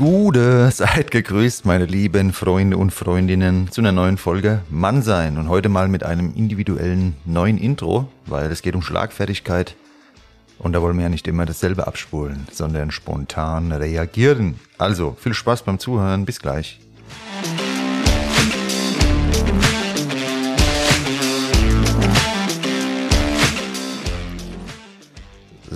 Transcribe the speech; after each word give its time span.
Gute, 0.00 0.70
seid 0.70 1.10
gegrüßt, 1.10 1.66
meine 1.66 1.84
lieben 1.84 2.32
Freunde 2.32 2.78
und 2.78 2.90
Freundinnen, 2.90 3.70
zu 3.70 3.82
einer 3.82 3.92
neuen 3.92 4.16
Folge 4.16 4.62
Mann 4.70 5.02
sein 5.02 5.36
und 5.36 5.50
heute 5.50 5.68
mal 5.68 5.88
mit 5.88 6.04
einem 6.04 6.32
individuellen 6.34 7.16
neuen 7.26 7.58
Intro, 7.58 8.08
weil 8.24 8.50
es 8.50 8.62
geht 8.62 8.74
um 8.74 8.80
Schlagfertigkeit 8.80 9.76
und 10.58 10.72
da 10.72 10.80
wollen 10.80 10.96
wir 10.96 11.02
ja 11.02 11.10
nicht 11.10 11.28
immer 11.28 11.44
dasselbe 11.44 11.86
abspulen, 11.86 12.46
sondern 12.50 12.90
spontan 12.92 13.72
reagieren. 13.72 14.58
Also 14.78 15.18
viel 15.20 15.34
Spaß 15.34 15.64
beim 15.64 15.78
Zuhören, 15.78 16.24
bis 16.24 16.40
gleich. 16.40 16.80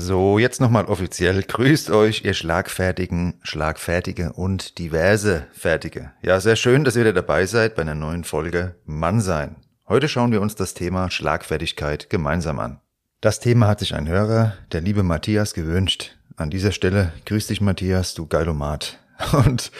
So, 0.07 0.39
jetzt 0.39 0.61
nochmal 0.61 0.85
offiziell. 0.85 1.43
Grüßt 1.43 1.89
euch, 1.89 2.27
ihr 2.27 2.35
Schlagfertigen, 2.35 3.41
Schlagfertige 3.43 4.35
und 4.35 4.79
diverse 4.79 5.47
Fertige. 5.55 6.13
Ja, 6.21 6.41
sehr 6.41 6.57
schön, 6.57 6.85
dass 6.85 6.95
ihr 6.95 7.01
wieder 7.01 7.15
dabei 7.15 7.47
seid 7.47 7.75
bei 7.75 7.81
einer 7.81 7.95
neuen 7.95 8.23
Folge 8.23 8.75
Mann 8.85 9.23
sein. 9.23 9.57
Heute 9.89 10.11
schauen 10.11 10.31
wir 10.31 10.43
uns 10.43 10.57
das 10.57 10.75
Thema 10.75 11.11
Schlagfertigkeit 11.11 12.11
gemeinsam 12.11 12.59
an. 12.59 12.81
Das 13.23 13.41
Thema 13.41 13.67
hat 13.67 13.81
sich 13.81 13.95
ein 13.95 14.07
Hörer, 14.07 14.53
der 14.73 14.83
liebe 14.83 15.03
Matthias, 15.03 15.55
gewünscht. 15.55 16.19
An 16.37 16.51
dieser 16.51 16.73
Stelle 16.73 17.15
grüß 17.25 17.47
dich 17.47 17.63
Matthias, 17.63 18.13
du 18.13 18.27
Geilomat. 18.27 18.99
Und 19.33 19.73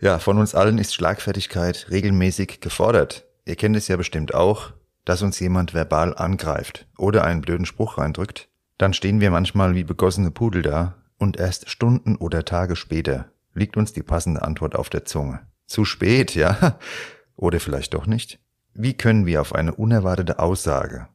ja, 0.00 0.20
von 0.20 0.38
uns 0.38 0.54
allen 0.54 0.78
ist 0.78 0.94
Schlagfertigkeit 0.94 1.88
regelmäßig 1.90 2.60
gefordert. 2.60 3.24
Ihr 3.46 3.56
kennt 3.56 3.76
es 3.76 3.88
ja 3.88 3.96
bestimmt 3.96 4.32
auch, 4.32 4.74
dass 5.04 5.22
uns 5.22 5.40
jemand 5.40 5.74
verbal 5.74 6.16
angreift 6.16 6.86
oder 6.96 7.24
einen 7.24 7.40
blöden 7.40 7.66
Spruch 7.66 7.98
reindrückt 7.98 8.48
dann 8.82 8.94
stehen 8.94 9.20
wir 9.20 9.30
manchmal 9.30 9.76
wie 9.76 9.84
begossene 9.84 10.32
Pudel 10.32 10.62
da 10.62 10.96
und 11.16 11.36
erst 11.36 11.70
Stunden 11.70 12.16
oder 12.16 12.44
Tage 12.44 12.74
später 12.74 13.30
liegt 13.54 13.76
uns 13.76 13.92
die 13.92 14.02
passende 14.02 14.42
Antwort 14.42 14.74
auf 14.74 14.90
der 14.90 15.04
Zunge. 15.04 15.38
Zu 15.66 15.84
spät, 15.84 16.34
ja? 16.34 16.80
Oder 17.36 17.60
vielleicht 17.60 17.94
doch 17.94 18.06
nicht? 18.06 18.40
Wie 18.74 18.94
können 18.94 19.24
wir 19.24 19.40
auf 19.40 19.54
eine 19.54 19.72
unerwartete 19.72 20.40
Aussage 20.40 21.06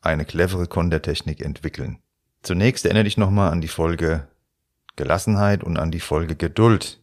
eine 0.00 0.24
clevere 0.24 0.68
Kontertechnik 0.68 1.44
entwickeln? 1.44 1.98
Zunächst 2.42 2.84
erinnere 2.84 3.02
dich 3.02 3.16
nochmal 3.16 3.50
an 3.50 3.60
die 3.60 3.66
Folge 3.66 4.28
Gelassenheit 4.94 5.64
und 5.64 5.78
an 5.78 5.90
die 5.90 5.98
Folge 5.98 6.36
Geduld. 6.36 7.00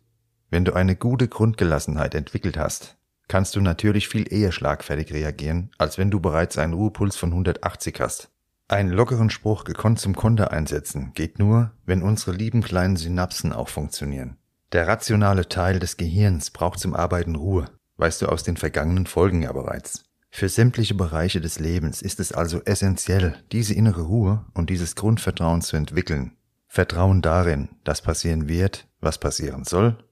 Wenn 0.49 0.63
du 0.63 0.71
eine 0.71 0.95
gute 0.95 1.27
Grundgelassenheit 1.27 2.15
entwickelt 2.15 2.57
hast, 2.57 2.95
kannst 3.27 3.57
du 3.57 3.59
natürlich 3.59 4.07
viel 4.07 4.31
eher 4.31 4.53
schlagfertig 4.53 5.11
reagieren, 5.11 5.71
als 5.77 5.97
wenn 5.97 6.09
du 6.09 6.21
bereits 6.21 6.57
einen 6.57 6.73
Ruhepuls 6.73 7.17
von 7.17 7.31
180 7.31 7.99
hast. 7.99 8.32
Einen 8.73 8.89
lockeren 8.89 9.29
Spruch 9.29 9.65
gekonnt 9.65 9.99
zum 9.99 10.15
Konter 10.15 10.49
einsetzen 10.49 11.11
geht 11.13 11.37
nur, 11.37 11.69
wenn 11.85 12.01
unsere 12.01 12.35
lieben 12.35 12.63
kleinen 12.63 12.95
Synapsen 12.95 13.53
auch 13.53 13.69
funktionieren. 13.69 14.37
Der 14.71 14.87
rationale 14.87 15.47
Teil 15.47 15.77
des 15.77 15.95
Gehirns 15.95 16.49
braucht 16.49 16.79
zum 16.79 16.95
Arbeiten 16.95 17.35
Ruhe, 17.35 17.65
weißt 17.97 18.23
du 18.23 18.29
aus 18.29 18.41
den 18.41 18.57
vergangenen 18.57 19.05
Folgen 19.05 19.43
ja 19.43 19.51
bereits. 19.51 20.05
Für 20.31 20.49
sämtliche 20.49 20.95
Bereiche 20.95 21.39
des 21.39 21.59
Lebens 21.59 22.01
ist 22.01 22.19
es 22.19 22.31
also 22.31 22.63
essentiell, 22.65 23.35
diese 23.51 23.75
innere 23.75 24.01
Ruhe 24.01 24.43
und 24.55 24.71
dieses 24.71 24.95
Grundvertrauen 24.95 25.61
zu 25.61 25.77
entwickeln. 25.77 26.35
Vertrauen 26.67 27.21
darin, 27.21 27.69
dass 27.83 28.01
passieren 28.01 28.47
wird, 28.47 28.87
was 28.99 29.19
passieren 29.19 29.65
soll, 29.65 30.03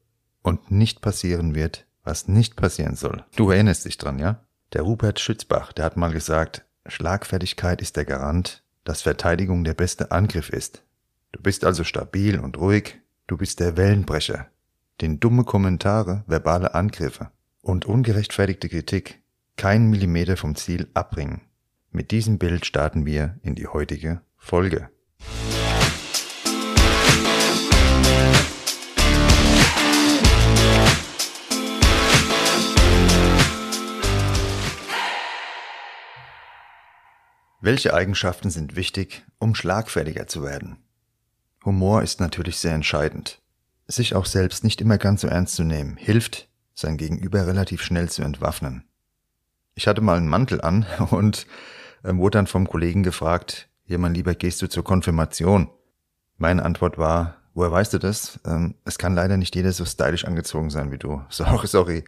und 0.44 0.70
nicht 0.70 1.02
passieren 1.02 1.56
wird, 1.56 1.88
was 2.04 2.28
nicht 2.28 2.58
passieren 2.58 2.96
soll. 2.96 3.26
Du 3.36 3.50
erinnerst 3.50 3.86
dich 3.86 3.98
dran, 3.98 4.20
ja? 4.20 4.44
Der 4.74 4.84
Rupert 4.84 5.20
Schützbach, 5.20 5.74
der 5.74 5.86
hat 5.86 5.98
mal 5.98 6.14
gesagt, 6.14 6.64
Schlagfertigkeit 6.88 7.82
ist 7.82 7.96
der 7.96 8.06
Garant, 8.06 8.64
dass 8.84 9.04
Verteidigung 9.04 9.64
der 9.64 9.74
beste 9.74 10.12
Angriff 10.12 10.50
ist. 10.50 10.84
Du 11.32 11.42
bist 11.42 11.64
also 11.64 11.84
stabil 11.84 12.40
und 12.40 12.58
ruhig, 12.58 13.00
du 13.28 13.38
bist 13.38 13.60
der 13.60 13.78
Wellenbrecher, 13.78 14.48
den 15.00 15.20
dumme 15.20 15.44
Kommentare, 15.44 16.24
verbale 16.28 16.74
Angriffe 16.74 17.32
und 17.62 17.86
ungerechtfertigte 17.86 18.68
Kritik 18.68 19.22
keinen 19.56 19.90
Millimeter 19.90 20.38
vom 20.38 20.56
Ziel 20.56 20.90
abbringen. 20.94 21.42
Mit 21.92 22.12
diesem 22.12 22.40
Bild 22.40 22.66
starten 22.66 23.06
wir 23.06 23.40
in 23.44 23.54
die 23.54 23.68
heutige 23.68 24.22
Folge. 24.38 24.90
Welche 37.64 37.94
Eigenschaften 37.94 38.50
sind 38.50 38.76
wichtig, 38.76 39.24
um 39.38 39.54
schlagfertiger 39.54 40.26
zu 40.26 40.42
werden? 40.42 40.78
Humor 41.64 42.02
ist 42.02 42.20
natürlich 42.20 42.58
sehr 42.58 42.74
entscheidend. 42.74 43.40
Sich 43.86 44.16
auch 44.16 44.26
selbst 44.26 44.64
nicht 44.64 44.82
immer 44.82 44.98
ganz 44.98 45.22
so 45.22 45.28
ernst 45.28 45.58
zu 45.58 45.64
nehmen, 45.64 45.96
hilft, 45.96 46.50
sein 46.74 46.98
Gegenüber 46.98 47.46
relativ 47.46 47.84
schnell 47.84 48.10
zu 48.10 48.24
entwaffnen. 48.24 48.84
Ich 49.76 49.86
hatte 49.86 50.02
mal 50.02 50.18
einen 50.18 50.28
Mantel 50.28 50.60
an 50.62 50.88
und 51.12 51.46
ähm, 52.04 52.18
wurde 52.18 52.40
dann 52.40 52.48
vom 52.48 52.68
Kollegen 52.68 53.04
gefragt, 53.04 53.70
hier 53.84 54.00
mein 54.00 54.16
Lieber, 54.16 54.34
gehst 54.34 54.60
du 54.64 54.68
zur 54.68 54.84
Konfirmation? 54.84 55.70
Meine 56.38 56.66
Antwort 56.66 56.98
war, 56.98 57.36
woher 57.54 57.72
weißt 57.72 57.94
du 57.94 58.00
das? 58.00 58.40
Ähm, 58.44 58.74
es 58.86 58.98
kann 58.98 59.14
leider 59.14 59.38
nicht 59.38 59.56
jeder 59.56 59.72
so 59.72 59.86
stylisch 59.86 60.26
angezogen 60.26 60.72
sein 60.72 60.92
wie 60.92 60.98
du. 60.98 61.22
Sorry, 61.30 61.68
sorry. 61.68 62.06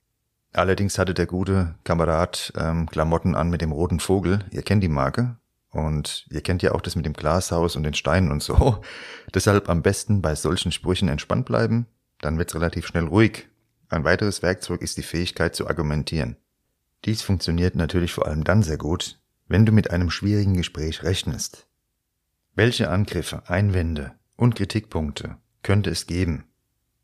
Allerdings 0.52 0.98
hatte 0.98 1.14
der 1.14 1.28
gute 1.28 1.76
Kamerad 1.84 2.54
ähm, 2.58 2.88
Klamotten 2.88 3.36
an 3.36 3.52
mit 3.52 3.62
dem 3.62 3.72
roten 3.72 4.00
Vogel. 4.00 4.46
Ihr 4.50 4.64
kennt 4.64 4.82
die 4.82 4.88
Marke. 4.88 5.38
Und 5.74 6.28
ihr 6.30 6.42
kennt 6.42 6.62
ja 6.62 6.74
auch 6.74 6.82
das 6.82 6.96
mit 6.96 7.06
dem 7.06 7.14
Glashaus 7.14 7.76
und 7.76 7.84
den 7.84 7.96
Steinen 7.96 8.32
und 8.32 8.44
so. 8.44 8.82
Deshalb 9.34 9.70
am 9.70 9.82
besten 9.82 10.22
bei 10.22 10.36
solchen 10.36 10.72
Sprüchen 10.72 11.10
entspannt 11.10 11.46
bleiben, 11.46 11.88
dann 12.22 12.38
wird's 12.38 12.54
relativ 12.54 12.86
schnell 12.86 13.06
ruhig. 13.06 13.50
Ein 13.90 14.04
weiteres 14.04 14.44
Werkzeug 14.44 14.82
ist 14.82 14.98
die 14.98 15.04
Fähigkeit 15.04 15.56
zu 15.56 15.68
argumentieren. 15.68 16.38
Dies 17.06 17.24
funktioniert 17.24 17.76
natürlich 17.76 18.14
vor 18.14 18.28
allem 18.28 18.44
dann 18.44 18.62
sehr 18.62 18.78
gut, 18.78 19.20
wenn 19.48 19.66
du 19.66 19.72
mit 19.72 19.90
einem 19.90 20.12
schwierigen 20.12 20.56
Gespräch 20.56 21.04
rechnest. 21.04 21.68
Welche 22.54 22.90
Angriffe, 22.90 23.44
Einwände 23.48 24.14
und 24.36 24.56
Kritikpunkte 24.56 25.38
könnte 25.64 25.90
es 25.90 26.06
geben? 26.06 26.46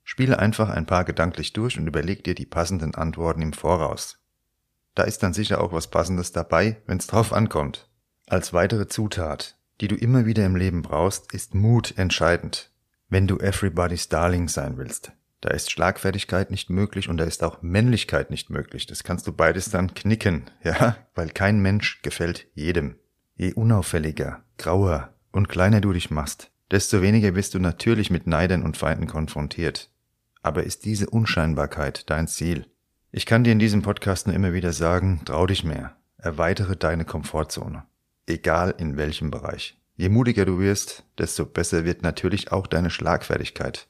Spiele 0.04 0.38
einfach 0.38 0.70
ein 0.70 0.86
paar 0.86 1.06
gedanklich 1.06 1.54
durch 1.54 1.78
und 1.80 1.88
überleg 1.88 2.24
dir 2.24 2.36
die 2.36 2.46
passenden 2.46 2.94
Antworten 2.94 3.42
im 3.42 3.54
Voraus. 3.54 4.20
Da 4.94 5.04
ist 5.04 5.24
dann 5.24 5.34
sicher 5.34 5.62
auch 5.62 5.74
was 5.74 5.90
Passendes 5.90 6.32
dabei, 6.32 6.82
wenn's 6.86 7.08
drauf 7.08 7.34
ankommt. 7.34 7.89
Als 8.30 8.54
weitere 8.54 8.88
Zutat, 8.88 9.58
die 9.82 9.88
du 9.88 9.96
immer 9.96 10.28
wieder 10.28 10.46
im 10.46 10.56
Leben 10.56 10.84
brauchst, 10.84 11.34
ist 11.34 11.56
Mut 11.56 11.98
entscheidend. 11.98 12.70
Wenn 13.10 13.26
du 13.26 13.40
everybody's 13.40 14.08
darling 14.08 14.48
sein 14.48 14.78
willst, 14.78 15.14
da 15.42 15.50
ist 15.50 15.72
Schlagfertigkeit 15.72 16.52
nicht 16.52 16.70
möglich 16.70 17.10
und 17.10 17.18
da 17.18 17.24
ist 17.24 17.44
auch 17.44 17.64
Männlichkeit 17.64 18.30
nicht 18.30 18.52
möglich. 18.52 18.86
Das 18.86 19.04
kannst 19.04 19.26
du 19.26 19.32
beides 19.32 19.72
dann 19.72 19.96
knicken, 19.96 20.44
ja, 20.64 20.96
weil 21.16 21.30
kein 21.30 21.60
Mensch 21.60 22.04
gefällt 22.04 22.46
jedem. 22.54 23.00
Je 23.36 23.54
unauffälliger, 23.54 24.44
grauer 24.60 25.12
und 25.32 25.50
kleiner 25.50 25.82
du 25.82 25.92
dich 25.92 26.12
machst, 26.12 26.52
desto 26.70 27.02
weniger 27.02 27.32
bist 27.32 27.56
du 27.56 27.60
natürlich 27.60 28.12
mit 28.12 28.28
Neidern 28.28 28.62
und 28.62 28.78
Feinden 28.78 29.08
konfrontiert. 29.08 29.90
Aber 30.44 30.66
ist 30.66 30.86
diese 30.86 31.10
Unscheinbarkeit 31.10 32.08
dein 32.12 32.28
Ziel? 32.28 32.68
Ich 33.12 33.26
kann 33.26 33.44
dir 33.44 33.54
in 33.54 33.60
diesem 33.60 33.82
Podcast 33.82 34.28
nur 34.28 34.36
immer 34.36 34.54
wieder 34.54 34.72
sagen, 34.72 35.22
trau 35.26 35.48
dich 35.48 35.64
mehr, 35.64 35.96
erweitere 36.20 36.76
deine 36.76 37.06
Komfortzone 37.06 37.86
egal 38.30 38.76
in 38.78 38.98
welchem 38.98 39.32
Bereich. 39.32 39.78
Je 39.96 40.10
mutiger 40.10 40.46
du 40.46 40.60
wirst, 40.60 41.04
desto 41.18 41.46
besser 41.46 41.84
wird 41.84 42.04
natürlich 42.04 42.52
auch 42.52 42.68
deine 42.68 42.90
Schlagfertigkeit. 42.90 43.88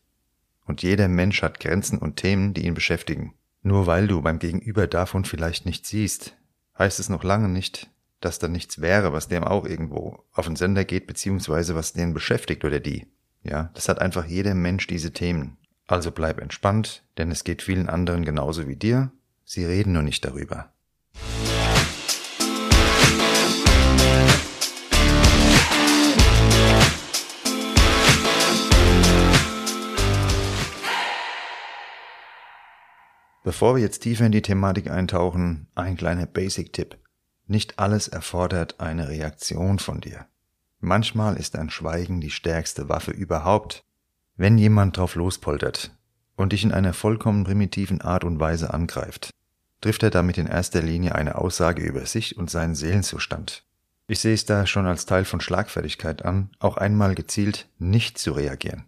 Und 0.66 0.82
jeder 0.82 1.08
Mensch 1.08 1.42
hat 1.42 1.60
Grenzen 1.60 2.00
und 2.00 2.16
Themen, 2.16 2.54
die 2.54 2.66
ihn 2.66 2.74
beschäftigen. 2.74 3.34
Nur 3.62 3.88
weil 3.88 4.08
du 4.08 4.22
beim 4.22 4.40
Gegenüber 4.40 4.88
davon 4.88 5.26
vielleicht 5.26 5.66
nicht 5.66 5.86
siehst, 5.86 6.36
heißt 6.78 7.00
es 7.00 7.10
noch 7.10 7.24
lange 7.24 7.50
nicht, 7.50 7.90
dass 8.22 8.40
da 8.40 8.48
nichts 8.48 8.82
wäre, 8.82 9.14
was 9.14 9.28
dem 9.28 9.44
auch 9.44 9.66
irgendwo 9.66 10.24
auf 10.34 10.46
den 10.46 10.56
Sender 10.56 10.86
geht, 10.86 11.08
beziehungsweise 11.08 11.76
was 11.76 11.94
den 11.94 12.14
beschäftigt 12.14 12.66
oder 12.66 12.80
die. 12.80 13.08
Ja, 13.44 13.72
das 13.74 13.88
hat 13.90 14.00
einfach 14.00 14.26
jeder 14.26 14.54
Mensch 14.54 14.88
diese 14.88 15.12
Themen. 15.12 15.58
Also 15.88 16.12
bleib 16.12 16.40
entspannt, 16.40 17.04
denn 17.18 17.32
es 17.32 17.44
geht 17.44 17.62
vielen 17.62 17.90
anderen 17.90 18.24
genauso 18.26 18.68
wie 18.68 18.76
dir. 18.76 19.12
Sie 19.46 19.66
reden 19.66 19.94
nur 19.94 20.04
nicht 20.04 20.24
darüber. 20.24 20.72
Bevor 33.50 33.74
wir 33.74 33.82
jetzt 33.82 34.02
tiefer 34.02 34.28
in 34.28 34.32
die 34.32 34.44
Thematik 34.44 34.92
eintauchen, 34.92 35.66
ein 35.74 35.98
kleiner 35.98 36.28
Basic-Tipp. 36.28 37.00
Nicht 37.48 37.80
alles 37.80 38.08
erfordert 38.08 38.80
eine 38.80 39.10
Reaktion 39.10 39.80
von 39.80 40.02
dir. 40.02 40.28
Manchmal 40.82 41.36
ist 41.36 41.56
ein 41.56 41.72
Schweigen 41.72 42.22
die 42.22 42.30
stärkste 42.30 42.90
Waffe 42.90 43.10
überhaupt. 43.10 43.86
Wenn 44.36 44.60
jemand 44.60 44.98
drauf 44.98 45.16
lospoltert 45.16 45.98
und 46.36 46.54
dich 46.54 46.64
in 46.64 46.72
einer 46.72 46.94
vollkommen 46.94 47.44
primitiven 47.44 48.02
Art 48.02 48.24
und 48.24 48.40
Weise 48.40 48.72
angreift, 48.72 49.32
trifft 49.82 50.04
er 50.04 50.12
damit 50.12 50.38
in 50.38 50.46
erster 50.46 50.84
Linie 50.84 51.16
eine 51.16 51.34
Aussage 51.34 51.82
über 51.82 52.06
sich 52.06 52.38
und 52.38 52.52
seinen 52.52 52.76
Seelenzustand. 52.76 53.64
Ich 54.06 54.20
sehe 54.20 54.36
es 54.36 54.46
da 54.46 54.68
schon 54.68 54.86
als 54.86 55.08
Teil 55.08 55.26
von 55.26 55.42
Schlagfertigkeit 55.42 56.24
an, 56.24 56.52
auch 56.60 56.78
einmal 56.78 57.16
gezielt 57.16 57.68
nicht 57.80 58.20
zu 58.20 58.34
reagieren. 58.34 58.86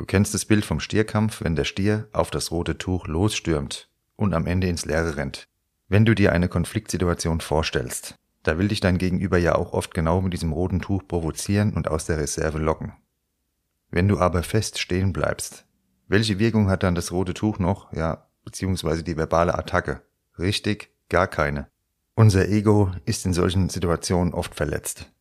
Du 0.00 0.06
kennst 0.06 0.32
das 0.32 0.46
Bild 0.46 0.64
vom 0.64 0.80
Stierkampf, 0.80 1.44
wenn 1.44 1.56
der 1.56 1.64
Stier 1.64 2.08
auf 2.14 2.30
das 2.30 2.50
rote 2.50 2.78
Tuch 2.78 3.06
losstürmt 3.06 3.90
und 4.16 4.32
am 4.32 4.46
Ende 4.46 4.66
ins 4.66 4.86
Leere 4.86 5.18
rennt. 5.18 5.44
Wenn 5.88 6.06
du 6.06 6.14
dir 6.14 6.32
eine 6.32 6.48
Konfliktsituation 6.48 7.42
vorstellst, 7.42 8.14
da 8.42 8.56
will 8.56 8.68
dich 8.68 8.80
dein 8.80 8.96
Gegenüber 8.96 9.36
ja 9.36 9.56
auch 9.56 9.74
oft 9.74 9.92
genau 9.92 10.22
mit 10.22 10.32
diesem 10.32 10.54
roten 10.54 10.80
Tuch 10.80 11.06
provozieren 11.06 11.74
und 11.74 11.86
aus 11.88 12.06
der 12.06 12.16
Reserve 12.16 12.56
locken. 12.56 12.94
Wenn 13.90 14.08
du 14.08 14.18
aber 14.18 14.42
fest 14.42 14.78
stehen 14.78 15.12
bleibst, 15.12 15.66
welche 16.08 16.38
Wirkung 16.38 16.70
hat 16.70 16.82
dann 16.82 16.94
das 16.94 17.12
rote 17.12 17.34
Tuch 17.34 17.58
noch, 17.58 17.92
ja, 17.92 18.26
beziehungsweise 18.42 19.04
die 19.04 19.18
verbale 19.18 19.54
Attacke? 19.54 20.00
Richtig, 20.38 20.94
gar 21.10 21.26
keine. 21.26 21.68
Unser 22.14 22.48
Ego 22.48 22.90
ist 23.04 23.26
in 23.26 23.34
solchen 23.34 23.68
Situationen 23.68 24.32
oft 24.32 24.54
verletzt. 24.54 25.12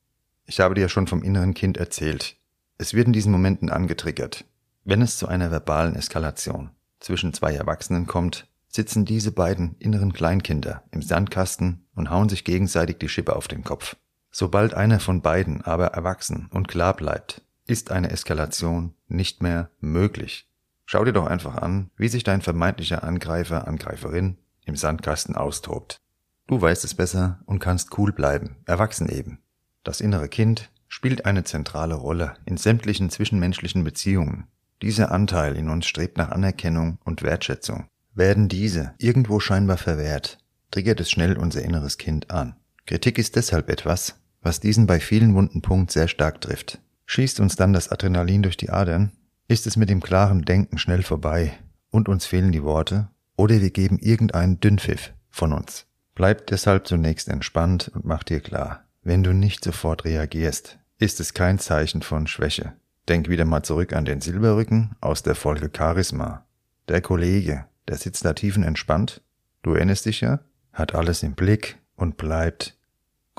Ich 0.45 0.61
habe 0.61 0.75
dir 0.75 0.87
schon 0.87 1.07
vom 1.07 1.21
inneren 1.21 1.53
Kind 1.53 1.75
erzählt. 1.75 2.37
Es 2.77 2.93
wird 2.93 3.07
in 3.07 3.13
diesen 3.13 3.33
Momenten 3.33 3.69
angetriggert. 3.69 4.45
Wenn 4.89 5.03
es 5.03 5.19
zu 5.19 5.27
einer 5.27 5.51
verbalen 5.51 5.95
Eskalation 5.95 6.71
zwischen 6.99 7.31
zwei 7.31 7.53
Erwachsenen 7.53 8.07
kommt, 8.07 8.47
sitzen 8.69 9.05
diese 9.05 9.31
beiden 9.31 9.75
inneren 9.77 10.13
Kleinkinder 10.13 10.81
im 10.89 11.03
Sandkasten 11.03 11.85
und 11.93 12.09
hauen 12.09 12.27
sich 12.27 12.43
gegenseitig 12.43 12.97
die 12.97 13.07
Schippe 13.07 13.35
auf 13.35 13.47
den 13.47 13.63
Kopf. 13.63 13.97
Sobald 14.31 14.73
einer 14.73 14.99
von 14.99 15.21
beiden 15.21 15.61
aber 15.61 15.89
erwachsen 15.89 16.47
und 16.51 16.67
klar 16.67 16.95
bleibt, 16.95 17.43
ist 17.67 17.91
eine 17.91 18.09
Eskalation 18.09 18.95
nicht 19.07 19.43
mehr 19.43 19.69
möglich. 19.79 20.49
Schau 20.87 21.05
dir 21.05 21.13
doch 21.13 21.27
einfach 21.27 21.57
an, 21.57 21.91
wie 21.95 22.07
sich 22.07 22.23
dein 22.23 22.41
vermeintlicher 22.41 23.03
Angreifer, 23.03 23.67
Angreiferin 23.67 24.39
im 24.65 24.75
Sandkasten 24.75 25.35
austobt. 25.35 26.01
Du 26.47 26.59
weißt 26.59 26.83
es 26.83 26.95
besser 26.95 27.41
und 27.45 27.59
kannst 27.59 27.95
cool 27.99 28.11
bleiben, 28.11 28.55
erwachsen 28.65 29.07
eben. 29.07 29.37
Das 29.83 30.01
innere 30.01 30.29
Kind 30.29 30.71
spielt 30.87 31.25
eine 31.25 31.43
zentrale 31.43 31.93
Rolle 31.93 32.37
in 32.45 32.57
sämtlichen 32.57 33.11
zwischenmenschlichen 33.11 33.83
Beziehungen. 33.83 34.47
Dieser 34.81 35.11
Anteil 35.11 35.55
in 35.55 35.69
uns 35.69 35.85
strebt 35.85 36.17
nach 36.17 36.29
Anerkennung 36.29 36.99
und 37.03 37.21
Wertschätzung. 37.21 37.87
Werden 38.13 38.47
diese 38.47 38.93
irgendwo 38.97 39.39
scheinbar 39.39 39.77
verwehrt, 39.77 40.37
triggert 40.71 40.99
es 40.99 41.11
schnell 41.11 41.37
unser 41.37 41.61
inneres 41.61 41.97
Kind 41.97 42.31
an. 42.31 42.55
Kritik 42.85 43.17
ist 43.17 43.35
deshalb 43.35 43.69
etwas, 43.69 44.15
was 44.41 44.59
diesen 44.59 44.87
bei 44.87 44.99
vielen 44.99 45.35
wunden 45.35 45.61
Punkt 45.61 45.91
sehr 45.91 46.07
stark 46.07 46.41
trifft. 46.41 46.79
Schießt 47.05 47.39
uns 47.39 47.55
dann 47.55 47.73
das 47.73 47.89
Adrenalin 47.89 48.43
durch 48.43 48.57
die 48.57 48.69
Adern, 48.69 49.11
ist 49.47 49.67
es 49.67 49.75
mit 49.75 49.89
dem 49.89 50.01
klaren 50.01 50.43
Denken 50.43 50.77
schnell 50.77 51.03
vorbei 51.03 51.53
und 51.89 52.07
uns 52.07 52.25
fehlen 52.25 52.51
die 52.51 52.63
Worte 52.63 53.09
oder 53.35 53.61
wir 53.61 53.71
geben 53.71 53.99
irgendeinen 53.99 54.59
Dünnpfiff 54.59 55.13
von 55.29 55.53
uns. 55.53 55.85
Bleib 56.15 56.47
deshalb 56.47 56.87
zunächst 56.87 57.29
entspannt 57.29 57.91
und 57.93 58.05
mach 58.05 58.23
dir 58.23 58.41
klar, 58.41 58.85
wenn 59.01 59.23
du 59.23 59.33
nicht 59.33 59.63
sofort 59.63 60.05
reagierst, 60.05 60.77
ist 60.99 61.19
es 61.19 61.33
kein 61.33 61.59
Zeichen 61.59 62.01
von 62.01 62.27
Schwäche. 62.27 62.73
Denk 63.07 63.29
wieder 63.29 63.45
mal 63.45 63.63
zurück 63.63 63.93
an 63.93 64.05
den 64.05 64.21
Silberrücken 64.21 64.95
aus 65.01 65.23
der 65.23 65.35
Folge 65.35 65.71
Charisma. 65.75 66.45
Der 66.87 67.01
Kollege, 67.01 67.65
der 67.87 67.97
sitzt 67.97 68.25
da 68.25 68.33
tiefenentspannt. 68.33 69.21
Du 69.63 69.73
erinnerst 69.73 70.05
dich 70.05 70.21
ja? 70.21 70.39
Hat 70.73 70.95
alles 70.95 71.23
im 71.23 71.33
Blick 71.33 71.77
und 71.95 72.17
bleibt 72.17 72.77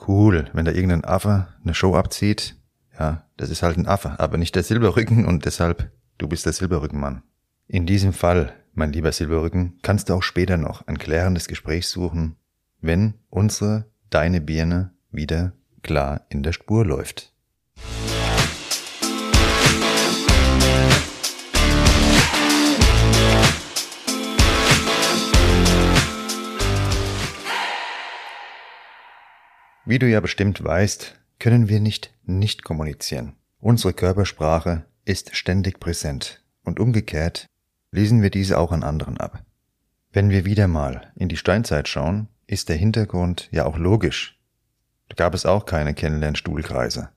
cool. 0.06 0.50
Wenn 0.52 0.64
da 0.64 0.72
irgendein 0.72 1.04
Affe 1.04 1.48
eine 1.62 1.74
Show 1.74 1.94
abzieht, 1.94 2.56
ja, 2.98 3.24
das 3.36 3.50
ist 3.50 3.62
halt 3.62 3.78
ein 3.78 3.86
Affe, 3.86 4.18
aber 4.18 4.36
nicht 4.36 4.54
der 4.54 4.62
Silberrücken 4.62 5.24
und 5.24 5.44
deshalb, 5.44 5.90
du 6.18 6.28
bist 6.28 6.46
der 6.46 6.52
Silberrückenmann. 6.52 7.22
In 7.66 7.86
diesem 7.86 8.12
Fall, 8.12 8.52
mein 8.74 8.92
lieber 8.92 9.12
Silberrücken, 9.12 9.78
kannst 9.82 10.08
du 10.08 10.14
auch 10.14 10.22
später 10.22 10.56
noch 10.56 10.86
ein 10.86 10.98
klärendes 10.98 11.48
Gespräch 11.48 11.86
suchen, 11.88 12.36
wenn 12.80 13.14
unsere, 13.30 13.86
deine 14.10 14.40
Birne 14.40 14.92
wieder 15.10 15.52
klar 15.82 16.26
in 16.28 16.42
der 16.42 16.52
Spur 16.52 16.84
läuft. 16.84 17.32
Wie 29.90 29.98
du 29.98 30.08
ja 30.08 30.20
bestimmt 30.20 30.62
weißt, 30.62 31.16
können 31.40 31.68
wir 31.68 31.80
nicht 31.80 32.14
nicht 32.22 32.62
kommunizieren. 32.62 33.32
Unsere 33.58 33.92
Körpersprache 33.92 34.84
ist 35.04 35.34
ständig 35.34 35.80
präsent 35.80 36.44
und 36.62 36.78
umgekehrt 36.78 37.46
lesen 37.90 38.22
wir 38.22 38.30
diese 38.30 38.58
auch 38.58 38.70
an 38.70 38.84
anderen 38.84 39.18
ab. 39.18 39.42
Wenn 40.12 40.30
wir 40.30 40.44
wieder 40.44 40.68
mal 40.68 41.12
in 41.16 41.28
die 41.28 41.36
Steinzeit 41.36 41.88
schauen, 41.88 42.28
ist 42.46 42.68
der 42.68 42.76
Hintergrund 42.76 43.48
ja 43.50 43.64
auch 43.64 43.78
logisch. 43.78 44.38
Da 45.08 45.16
gab 45.16 45.34
es 45.34 45.44
auch 45.44 45.66
keine 45.66 45.92
Kennenlernstuhlkreise. 45.92 47.08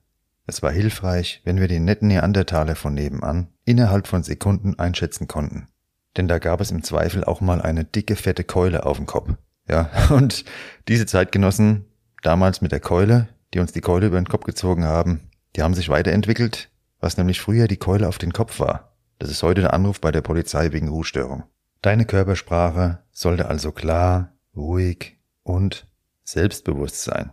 Es 0.48 0.60
war 0.60 0.72
hilfreich, 0.72 1.42
wenn 1.44 1.60
wir 1.60 1.68
den 1.68 1.84
netten 1.84 2.08
Neandertaler 2.08 2.74
von 2.74 2.94
nebenan 2.94 3.52
innerhalb 3.64 4.08
von 4.08 4.24
Sekunden 4.24 4.80
einschätzen 4.80 5.28
konnten. 5.28 5.68
Denn 6.16 6.26
da 6.26 6.40
gab 6.40 6.60
es 6.60 6.72
im 6.72 6.82
Zweifel 6.82 7.22
auch 7.22 7.40
mal 7.40 7.62
eine 7.62 7.84
dicke, 7.84 8.16
fette 8.16 8.42
Keule 8.42 8.84
auf 8.84 8.96
dem 8.96 9.06
Kopf. 9.06 9.30
Ja, 9.68 9.92
und 10.10 10.44
diese 10.88 11.06
Zeitgenossen 11.06 11.84
damals 12.24 12.60
mit 12.60 12.72
der 12.72 12.80
Keule, 12.80 13.28
die 13.52 13.60
uns 13.60 13.72
die 13.72 13.80
Keule 13.80 14.06
über 14.06 14.20
den 14.20 14.28
Kopf 14.28 14.44
gezogen 14.44 14.84
haben, 14.84 15.30
die 15.54 15.62
haben 15.62 15.74
sich 15.74 15.88
weiterentwickelt, 15.88 16.70
was 17.00 17.16
nämlich 17.16 17.40
früher 17.40 17.68
die 17.68 17.76
Keule 17.76 18.08
auf 18.08 18.18
den 18.18 18.32
Kopf 18.32 18.58
war. 18.58 18.96
Das 19.18 19.30
ist 19.30 19.42
heute 19.42 19.60
der 19.60 19.74
Anruf 19.74 20.00
bei 20.00 20.10
der 20.10 20.22
Polizei 20.22 20.72
wegen 20.72 20.88
Ruhestörung. 20.88 21.44
Deine 21.82 22.06
Körpersprache 22.06 23.00
sollte 23.12 23.46
also 23.46 23.70
klar, 23.70 24.32
ruhig 24.56 25.18
und 25.42 25.86
selbstbewusst 26.24 27.02
sein. 27.04 27.30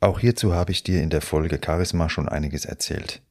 Auch 0.00 0.20
hierzu 0.20 0.52
habe 0.52 0.72
ich 0.72 0.82
dir 0.82 1.02
in 1.02 1.10
der 1.10 1.22
Folge 1.22 1.58
Charisma 1.64 2.08
schon 2.08 2.28
einiges 2.28 2.66
erzählt. 2.66 3.22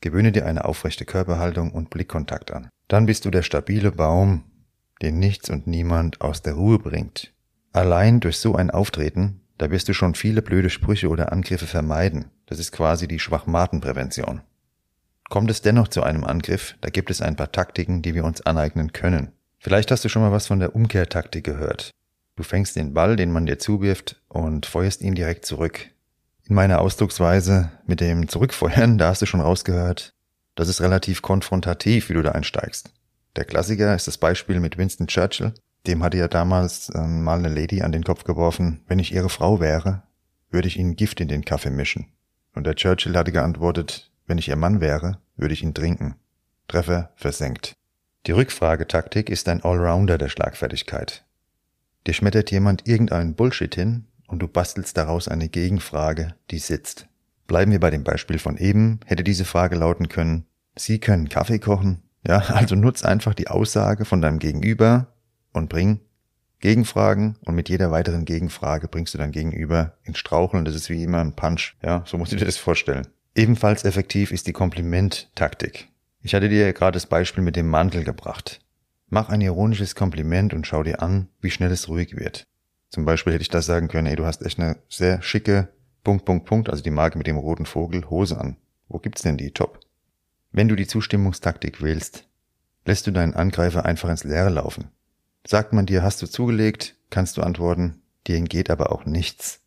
Gewöhne 0.00 0.32
dir 0.32 0.46
eine 0.46 0.64
aufrechte 0.64 1.04
Körperhaltung 1.04 1.70
und 1.72 1.90
Blickkontakt 1.90 2.50
an. 2.50 2.68
Dann 2.88 3.06
bist 3.06 3.24
du 3.24 3.30
der 3.30 3.42
stabile 3.42 3.92
Baum, 3.92 4.44
den 5.02 5.18
nichts 5.18 5.50
und 5.50 5.66
niemand 5.66 6.22
aus 6.22 6.42
der 6.42 6.54
Ruhe 6.54 6.78
bringt. 6.78 7.34
Allein 7.72 8.20
durch 8.20 8.38
so 8.38 8.54
ein 8.54 8.70
Auftreten 8.70 9.42
da 9.58 9.70
wirst 9.70 9.88
du 9.88 9.94
schon 9.94 10.14
viele 10.14 10.42
blöde 10.42 10.70
Sprüche 10.70 11.08
oder 11.08 11.32
Angriffe 11.32 11.66
vermeiden. 11.66 12.26
Das 12.46 12.58
ist 12.58 12.72
quasi 12.72 13.08
die 13.08 13.18
Schwachmatenprävention. 13.18 14.42
Kommt 15.28 15.50
es 15.50 15.62
dennoch 15.62 15.88
zu 15.88 16.02
einem 16.02 16.24
Angriff, 16.24 16.76
da 16.80 16.90
gibt 16.90 17.10
es 17.10 17.20
ein 17.20 17.36
paar 17.36 17.50
Taktiken, 17.50 18.02
die 18.02 18.14
wir 18.14 18.24
uns 18.24 18.42
aneignen 18.42 18.92
können. 18.92 19.32
Vielleicht 19.58 19.90
hast 19.90 20.04
du 20.04 20.08
schon 20.08 20.22
mal 20.22 20.32
was 20.32 20.46
von 20.46 20.60
der 20.60 20.76
Umkehrtaktik 20.76 21.44
gehört. 21.44 21.90
Du 22.36 22.42
fängst 22.42 22.76
den 22.76 22.94
Ball, 22.94 23.16
den 23.16 23.32
man 23.32 23.46
dir 23.46 23.58
zuwirft, 23.58 24.22
und 24.28 24.66
feuerst 24.66 25.00
ihn 25.00 25.14
direkt 25.14 25.46
zurück. 25.46 25.88
In 26.44 26.54
meiner 26.54 26.80
Ausdrucksweise 26.80 27.72
mit 27.86 28.00
dem 28.00 28.28
Zurückfeuern, 28.28 28.98
da 28.98 29.08
hast 29.08 29.22
du 29.22 29.26
schon 29.26 29.40
rausgehört, 29.40 30.14
das 30.54 30.68
ist 30.68 30.80
relativ 30.80 31.22
konfrontativ, 31.22 32.08
wie 32.08 32.14
du 32.14 32.22
da 32.22 32.32
einsteigst. 32.32 32.90
Der 33.34 33.44
Klassiker 33.44 33.94
ist 33.94 34.06
das 34.06 34.18
Beispiel 34.18 34.60
mit 34.60 34.78
Winston 34.78 35.06
Churchill, 35.06 35.54
dem 35.86 36.02
hatte 36.02 36.18
ja 36.18 36.28
damals 36.28 36.90
ähm, 36.94 37.22
mal 37.22 37.38
eine 37.38 37.48
Lady 37.48 37.82
an 37.82 37.92
den 37.92 38.04
Kopf 38.04 38.24
geworfen, 38.24 38.82
wenn 38.88 38.98
ich 38.98 39.12
ihre 39.14 39.28
Frau 39.28 39.60
wäre, 39.60 40.02
würde 40.50 40.68
ich 40.68 40.78
ihnen 40.78 40.96
Gift 40.96 41.20
in 41.20 41.28
den 41.28 41.44
Kaffee 41.44 41.70
mischen. 41.70 42.06
Und 42.54 42.66
der 42.66 42.74
Churchill 42.74 43.16
hatte 43.16 43.32
geantwortet, 43.32 44.10
wenn 44.26 44.38
ich 44.38 44.48
ihr 44.48 44.56
Mann 44.56 44.80
wäre, 44.80 45.18
würde 45.36 45.54
ich 45.54 45.62
ihn 45.62 45.74
trinken. 45.74 46.16
Treffer 46.68 47.10
versenkt. 47.16 47.74
Die 48.26 48.32
Rückfragetaktik 48.32 49.30
ist 49.30 49.48
ein 49.48 49.62
Allrounder 49.62 50.18
der 50.18 50.28
Schlagfertigkeit. 50.28 51.24
Dir 52.06 52.14
schmettert 52.14 52.50
jemand 52.50 52.88
irgendeinen 52.88 53.34
Bullshit 53.34 53.74
hin 53.74 54.06
und 54.26 54.40
du 54.40 54.48
bastelst 54.48 54.96
daraus 54.96 55.28
eine 55.28 55.48
Gegenfrage, 55.48 56.34
die 56.50 56.58
sitzt. 56.58 57.06
Bleiben 57.46 57.70
wir 57.70 57.80
bei 57.80 57.90
dem 57.90 58.02
Beispiel 58.02 58.38
von 58.38 58.56
eben, 58.56 59.00
hätte 59.06 59.22
diese 59.22 59.44
Frage 59.44 59.76
lauten 59.76 60.08
können, 60.08 60.46
Sie 60.78 60.98
können 60.98 61.28
Kaffee 61.28 61.58
kochen? 61.58 62.02
Ja, 62.26 62.38
also 62.38 62.74
nutz 62.74 63.02
einfach 63.02 63.34
die 63.34 63.48
Aussage 63.48 64.04
von 64.04 64.20
deinem 64.20 64.38
Gegenüber 64.38 65.14
und 65.56 65.68
bring 65.68 66.00
Gegenfragen 66.60 67.36
und 67.44 67.54
mit 67.54 67.68
jeder 67.68 67.90
weiteren 67.90 68.24
Gegenfrage 68.24 68.88
bringst 68.88 69.14
du 69.14 69.18
dein 69.18 69.32
Gegenüber 69.32 69.98
ins 70.04 70.18
Straucheln. 70.18 70.64
Das 70.64 70.74
ist 70.74 70.88
wie 70.88 71.02
immer 71.02 71.20
ein 71.20 71.36
Punch. 71.36 71.76
Ja, 71.82 72.02
so 72.06 72.16
musst 72.16 72.32
du 72.32 72.36
dir 72.36 72.46
das 72.46 72.56
vorstellen. 72.56 73.06
Ebenfalls 73.34 73.84
effektiv 73.84 74.30
ist 74.30 74.46
die 74.46 74.52
Komplimenttaktik. 74.52 75.88
Ich 76.22 76.34
hatte 76.34 76.48
dir 76.48 76.72
gerade 76.72 76.96
das 76.96 77.06
Beispiel 77.06 77.44
mit 77.44 77.56
dem 77.56 77.68
Mantel 77.68 78.02
gebracht. 78.02 78.60
Mach 79.08 79.28
ein 79.28 79.40
ironisches 79.40 79.94
Kompliment 79.94 80.54
und 80.54 80.66
schau 80.66 80.82
dir 80.82 81.02
an, 81.02 81.28
wie 81.40 81.50
schnell 81.50 81.70
es 81.70 81.88
ruhig 81.88 82.16
wird. 82.16 82.44
Zum 82.88 83.04
Beispiel 83.04 83.34
hätte 83.34 83.42
ich 83.42 83.50
das 83.50 83.66
sagen 83.66 83.88
können, 83.88 84.06
ey, 84.06 84.16
du 84.16 84.24
hast 84.24 84.42
echt 84.42 84.58
eine 84.58 84.78
sehr 84.88 85.22
schicke 85.22 85.68
Punkt, 86.02 86.24
Punkt, 86.24 86.46
Punkt, 86.46 86.70
also 86.70 86.82
die 86.82 86.90
Marke 86.90 87.18
mit 87.18 87.26
dem 87.26 87.36
roten 87.36 87.66
Vogel, 87.66 88.08
Hose 88.08 88.38
an. 88.38 88.56
Wo 88.88 88.98
gibt's 88.98 89.22
denn 89.22 89.36
die? 89.36 89.50
Top. 89.50 89.80
Wenn 90.52 90.68
du 90.68 90.76
die 90.76 90.86
Zustimmungstaktik 90.86 91.82
wählst, 91.82 92.28
lässt 92.86 93.06
du 93.06 93.10
deinen 93.10 93.34
Angreifer 93.34 93.84
einfach 93.84 94.08
ins 94.08 94.24
Leere 94.24 94.48
laufen. 94.48 94.90
Sagt 95.46 95.72
man 95.72 95.86
dir, 95.86 96.02
hast 96.02 96.20
du 96.22 96.26
zugelegt, 96.26 96.96
kannst 97.10 97.36
du 97.36 97.42
antworten, 97.42 98.02
dir 98.26 98.36
entgeht 98.36 98.68
aber 98.68 98.90
auch 98.90 99.06
nichts. 99.06 99.60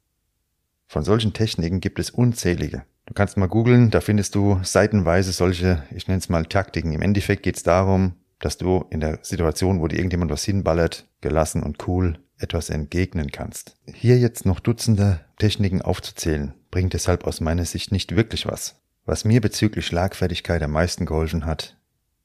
Von 0.88 1.04
solchen 1.04 1.34
Techniken 1.34 1.80
gibt 1.80 2.00
es 2.00 2.10
unzählige. 2.10 2.84
Du 3.06 3.14
kannst 3.14 3.38
mal 3.38 3.48
googeln, 3.48 3.90
da 3.90 4.02
findest 4.02 4.36
du 4.36 4.60
seitenweise 4.64 5.32
solche, 5.32 5.84
ich 5.96 6.08
nenne 6.08 6.20
es 6.20 6.30
mal 6.30 6.46
Taktiken. 6.46 6.94
Im 6.94 7.02
Endeffekt 7.02 7.44
geht 7.44 7.58
es 7.58 7.64
darum, 7.64 8.14
dass 8.40 8.58
du 8.58 8.86
in 8.90 9.00
der 9.00 9.20
Situation, 9.22 9.82
wo 9.82 9.88
dir 9.88 9.98
irgendjemand 9.98 10.32
was 10.32 10.44
hinballert, 10.44 11.08
gelassen 11.22 11.64
und 11.64 11.88
cool 11.88 12.20
etwas 12.38 12.70
entgegnen 12.70 13.32
kannst. 13.32 13.78
Hier 13.94 14.18
jetzt 14.18 14.46
noch 14.46 14.60
Dutzende 14.60 15.22
Techniken 15.38 15.82
aufzuzählen, 15.82 16.54
bringt 16.72 16.94
deshalb 16.94 17.26
aus 17.26 17.42
meiner 17.42 17.66
Sicht 17.66 17.92
nicht 17.92 18.16
wirklich 18.16 18.46
was. 18.46 18.82
Was 19.06 19.26
mir 19.26 19.42
bezüglich 19.42 19.86
Schlagfertigkeit 19.88 20.62
am 20.62 20.72
meisten 20.72 21.06
geholfen 21.06 21.46
hat, 21.46 21.78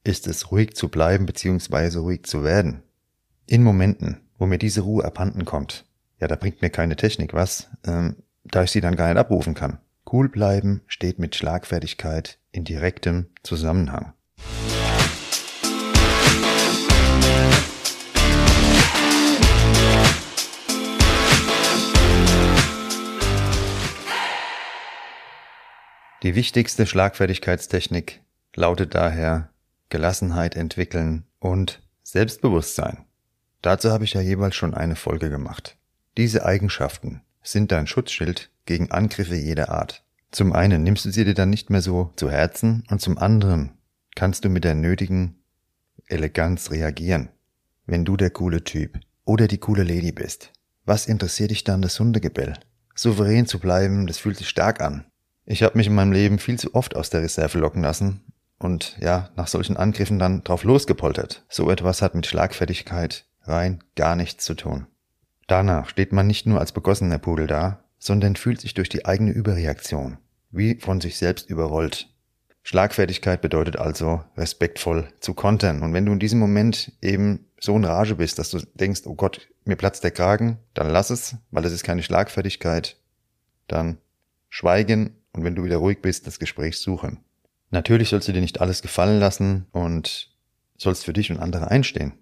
ist 0.03 0.27
es 0.27 0.51
ruhig 0.51 0.75
zu 0.75 0.89
bleiben 0.89 1.25
bzw. 1.25 1.97
ruhig 1.97 2.23
zu 2.23 2.43
werden. 2.43 2.83
In 3.47 3.61
Momenten, 3.61 4.21
wo 4.39 4.47
mir 4.47 4.57
diese 4.57 4.81
Ruhe 4.81 5.05
abhanden 5.05 5.45
kommt, 5.45 5.85
ja, 6.19 6.27
da 6.27 6.35
bringt 6.35 6.63
mir 6.63 6.71
keine 6.71 6.95
Technik 6.95 7.35
was, 7.35 7.69
ähm, 7.85 8.15
da 8.43 8.63
ich 8.63 8.71
sie 8.71 8.81
dann 8.81 8.95
gar 8.95 9.07
nicht 9.07 9.17
abrufen 9.17 9.53
kann. 9.53 9.77
Cool 10.11 10.29
bleiben 10.29 10.81
steht 10.87 11.19
mit 11.19 11.35
Schlagfertigkeit 11.35 12.39
in 12.51 12.63
direktem 12.63 13.27
Zusammenhang. 13.43 14.13
Die 26.23 26.33
wichtigste 26.33 26.87
Schlagfertigkeitstechnik 26.87 28.21
lautet 28.55 28.95
daher 28.95 29.49
Gelassenheit 29.89 30.55
entwickeln 30.55 31.25
und 31.39 31.83
Selbstbewusstsein. 32.01 33.04
Dazu 33.65 33.89
habe 33.89 34.03
ich 34.03 34.13
ja 34.13 34.21
jeweils 34.21 34.55
schon 34.55 34.75
eine 34.75 34.95
Folge 34.95 35.31
gemacht. 35.31 35.75
Diese 36.17 36.45
Eigenschaften 36.45 37.23
sind 37.41 37.71
dein 37.71 37.87
Schutzschild 37.87 38.51
gegen 38.67 38.91
Angriffe 38.91 39.33
jeder 39.33 39.69
Art. 39.69 40.03
Zum 40.29 40.53
einen 40.53 40.83
nimmst 40.83 41.03
du 41.05 41.09
sie 41.09 41.25
dir 41.25 41.33
dann 41.33 41.49
nicht 41.49 41.71
mehr 41.71 41.81
so 41.81 42.13
zu 42.15 42.29
Herzen 42.29 42.83
und 42.91 43.01
zum 43.01 43.17
anderen 43.17 43.71
kannst 44.15 44.45
du 44.45 44.49
mit 44.49 44.65
der 44.65 44.75
nötigen 44.75 45.39
Eleganz 46.05 46.69
reagieren. 46.69 47.29
Wenn 47.87 48.05
du 48.05 48.15
der 48.17 48.29
coole 48.29 48.63
Typ 48.63 48.99
oder 49.23 49.47
die 49.47 49.57
coole 49.57 49.81
Lady 49.81 50.11
bist, 50.11 50.51
was 50.85 51.07
interessiert 51.07 51.49
dich 51.49 51.63
dann 51.63 51.81
das 51.81 51.99
Hundegebell? 51.99 52.53
Souverän 52.93 53.47
zu 53.47 53.57
bleiben, 53.57 54.05
das 54.05 54.19
fühlt 54.19 54.37
sich 54.37 54.47
stark 54.47 54.79
an. 54.79 55.05
Ich 55.47 55.63
habe 55.63 55.75
mich 55.75 55.87
in 55.87 55.95
meinem 55.95 56.11
Leben 56.11 56.37
viel 56.37 56.59
zu 56.59 56.75
oft 56.75 56.95
aus 56.95 57.09
der 57.09 57.23
Reserve 57.23 57.57
locken 57.57 57.81
lassen 57.81 58.21
und 58.59 58.95
ja, 58.99 59.31
nach 59.35 59.47
solchen 59.47 59.75
Angriffen 59.75 60.19
dann 60.19 60.43
drauf 60.43 60.63
losgepoltert. 60.63 61.43
So 61.49 61.71
etwas 61.71 62.03
hat 62.03 62.13
mit 62.13 62.27
Schlagfertigkeit 62.27 63.25
rein 63.47 63.83
gar 63.95 64.15
nichts 64.15 64.43
zu 64.43 64.53
tun. 64.53 64.87
Danach 65.47 65.89
steht 65.89 66.11
man 66.11 66.27
nicht 66.27 66.45
nur 66.45 66.59
als 66.59 66.71
begossener 66.71 67.19
Pudel 67.19 67.47
da, 67.47 67.83
sondern 67.99 68.35
fühlt 68.35 68.61
sich 68.61 68.73
durch 68.73 68.89
die 68.89 69.05
eigene 69.05 69.31
Überreaktion 69.31 70.17
wie 70.55 70.75
von 70.75 71.01
sich 71.01 71.17
selbst 71.17 71.49
überrollt. 71.49 72.09
Schlagfertigkeit 72.63 73.41
bedeutet 73.41 73.77
also 73.77 74.23
respektvoll 74.37 75.07
zu 75.19 75.33
kontern. 75.33 75.83
Und 75.83 75.93
wenn 75.93 76.05
du 76.05 76.13
in 76.13 76.19
diesem 76.19 76.39
Moment 76.39 76.93
eben 77.01 77.45
so 77.59 77.75
in 77.75 77.85
Rage 77.85 78.15
bist, 78.15 78.39
dass 78.39 78.49
du 78.49 78.59
denkst, 78.73 79.01
oh 79.05 79.13
Gott, 79.13 79.47
mir 79.65 79.75
platzt 79.75 80.03
der 80.03 80.11
Kragen, 80.11 80.57
dann 80.73 80.89
lass 80.89 81.09
es, 81.09 81.35
weil 81.51 81.65
es 81.65 81.73
ist 81.73 81.83
keine 81.83 82.01
Schlagfertigkeit. 82.01 82.97
Dann 83.67 83.97
schweigen 84.49 85.15
und 85.33 85.43
wenn 85.43 85.55
du 85.55 85.63
wieder 85.63 85.77
ruhig 85.77 86.01
bist, 86.01 86.25
das 86.25 86.39
Gespräch 86.39 86.79
suchen. 86.79 87.19
Natürlich 87.69 88.09
sollst 88.09 88.27
du 88.27 88.31
dir 88.31 88.41
nicht 88.41 88.61
alles 88.61 88.81
gefallen 88.81 89.19
lassen 89.19 89.67
und 89.71 90.31
sollst 90.77 91.05
für 91.05 91.13
dich 91.13 91.31
und 91.31 91.39
andere 91.39 91.69
einstehen. 91.69 92.13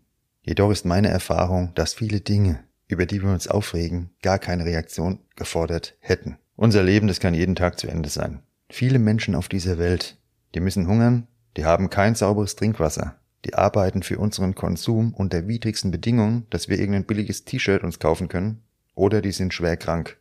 Jedoch 0.44 0.72
ist 0.72 0.86
meine 0.86 1.08
Erfahrung, 1.08 1.72
dass 1.74 1.94
viele 1.94 2.20
Dinge, 2.20 2.60
über 2.90 3.06
die 3.06 3.24
wir 3.24 3.32
uns 3.32 3.48
aufregen, 3.48 4.12
gar 4.22 4.40
keine 4.40 4.66
Reaktion 4.66 5.20
gefordert 5.38 5.96
hätten. 6.02 6.38
Unser 6.58 6.84
Leben, 6.84 7.08
das 7.08 7.22
kann 7.22 7.34
jeden 7.34 7.56
Tag 7.56 7.80
zu 7.80 7.88
Ende 7.88 8.10
sein. 8.10 8.44
Viele 8.70 9.00
Menschen 9.00 9.36
auf 9.36 9.48
dieser 9.48 9.78
Welt, 9.78 10.18
die 10.54 10.60
müssen 10.60 10.88
hungern, 10.88 11.28
die 11.56 11.64
haben 11.64 11.90
kein 11.90 12.14
sauberes 12.14 12.58
Trinkwasser, 12.58 13.16
die 13.46 13.54
arbeiten 13.54 14.04
für 14.04 14.20
unseren 14.20 14.54
Konsum 14.54 15.14
unter 15.14 15.48
widrigsten 15.48 15.92
Bedingungen, 15.92 16.46
dass 16.50 16.68
wir 16.68 16.78
irgendein 16.78 17.06
billiges 17.06 17.46
T-Shirt 17.46 17.84
uns 17.84 18.00
kaufen 18.00 18.28
können, 18.28 18.62
oder 18.96 19.22
die 19.22 19.32
sind 19.32 19.54
schwer 19.54 19.78
krank. 19.78 20.18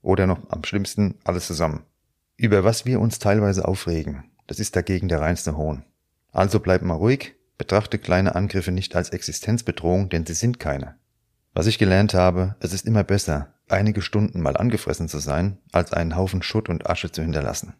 Oder 0.00 0.26
noch 0.26 0.48
am 0.50 0.64
schlimmsten 0.64 1.16
alles 1.24 1.46
zusammen. 1.46 1.82
Über 2.36 2.64
was 2.64 2.86
wir 2.86 3.00
uns 3.00 3.18
teilweise 3.18 3.68
aufregen, 3.68 4.24
das 4.46 4.60
ist 4.60 4.76
dagegen 4.76 5.08
der 5.08 5.20
reinste 5.20 5.56
Hohn. 5.56 5.84
Also 6.32 6.60
bleib 6.60 6.82
mal 6.82 6.94
ruhig, 6.94 7.34
betrachte 7.58 7.98
kleine 7.98 8.34
Angriffe 8.34 8.72
nicht 8.72 8.96
als 8.96 9.10
Existenzbedrohung, 9.10 10.08
denn 10.08 10.24
sie 10.24 10.34
sind 10.34 10.58
keine. 10.58 10.96
Was 11.52 11.66
ich 11.66 11.78
gelernt 11.78 12.14
habe, 12.14 12.54
es 12.60 12.72
ist 12.72 12.86
immer 12.86 13.04
besser, 13.04 13.52
einige 13.68 14.00
Stunden 14.00 14.40
mal 14.40 14.56
angefressen 14.56 15.08
zu 15.08 15.18
sein, 15.18 15.58
als 15.72 15.92
einen 15.92 16.16
Haufen 16.16 16.42
Schutt 16.42 16.68
und 16.68 16.88
Asche 16.88 17.10
zu 17.10 17.20
hinterlassen. 17.20 17.74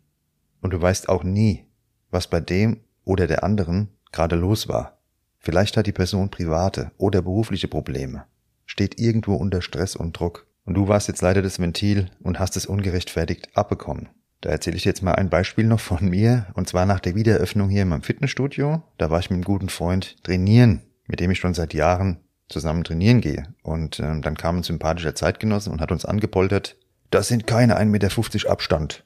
Und 0.60 0.72
du 0.72 0.82
weißt 0.82 1.08
auch 1.08 1.22
nie, 1.22 1.64
was 2.10 2.26
bei 2.26 2.40
dem 2.40 2.80
oder 3.04 3.26
der 3.26 3.44
anderen 3.44 3.88
gerade 4.12 4.36
los 4.36 4.68
war. 4.68 4.98
Vielleicht 5.38 5.76
hat 5.76 5.86
die 5.86 5.92
Person 5.92 6.30
private 6.30 6.90
oder 6.98 7.22
berufliche 7.22 7.68
Probleme, 7.68 8.24
steht 8.66 8.98
irgendwo 8.98 9.34
unter 9.34 9.62
Stress 9.62 9.94
und 9.94 10.18
Druck, 10.18 10.46
und 10.64 10.74
du 10.74 10.88
warst 10.88 11.08
jetzt 11.08 11.22
leider 11.22 11.40
das 11.40 11.58
Ventil 11.58 12.10
und 12.20 12.38
hast 12.38 12.56
es 12.56 12.66
ungerechtfertigt 12.66 13.56
abbekommen. 13.56 14.10
Da 14.40 14.50
erzähle 14.50 14.76
ich 14.76 14.84
jetzt 14.84 15.02
mal 15.02 15.14
ein 15.14 15.30
Beispiel 15.30 15.64
noch 15.64 15.80
von 15.80 16.08
mir, 16.08 16.46
und 16.54 16.68
zwar 16.68 16.86
nach 16.86 17.00
der 17.00 17.14
Wiedereröffnung 17.14 17.68
hier 17.68 17.82
in 17.82 17.88
meinem 17.88 18.02
Fitnessstudio. 18.02 18.82
Da 18.96 19.10
war 19.10 19.18
ich 19.18 19.30
mit 19.30 19.36
einem 19.36 19.44
guten 19.44 19.68
Freund 19.68 20.22
trainieren, 20.22 20.82
mit 21.06 21.20
dem 21.20 21.30
ich 21.30 21.38
schon 21.38 21.54
seit 21.54 21.74
Jahren 21.74 22.18
zusammen 22.48 22.84
trainieren 22.84 23.20
gehe. 23.20 23.54
Und 23.62 23.98
ähm, 24.00 24.22
dann 24.22 24.36
kam 24.36 24.58
ein 24.58 24.62
sympathischer 24.62 25.14
Zeitgenosse 25.14 25.70
und 25.70 25.80
hat 25.80 25.92
uns 25.92 26.04
angepoltert, 26.04 26.76
das 27.10 27.28
sind 27.28 27.46
keine 27.46 27.78
1,50 27.78 27.84
Meter 27.86 28.50
Abstand. 28.50 29.04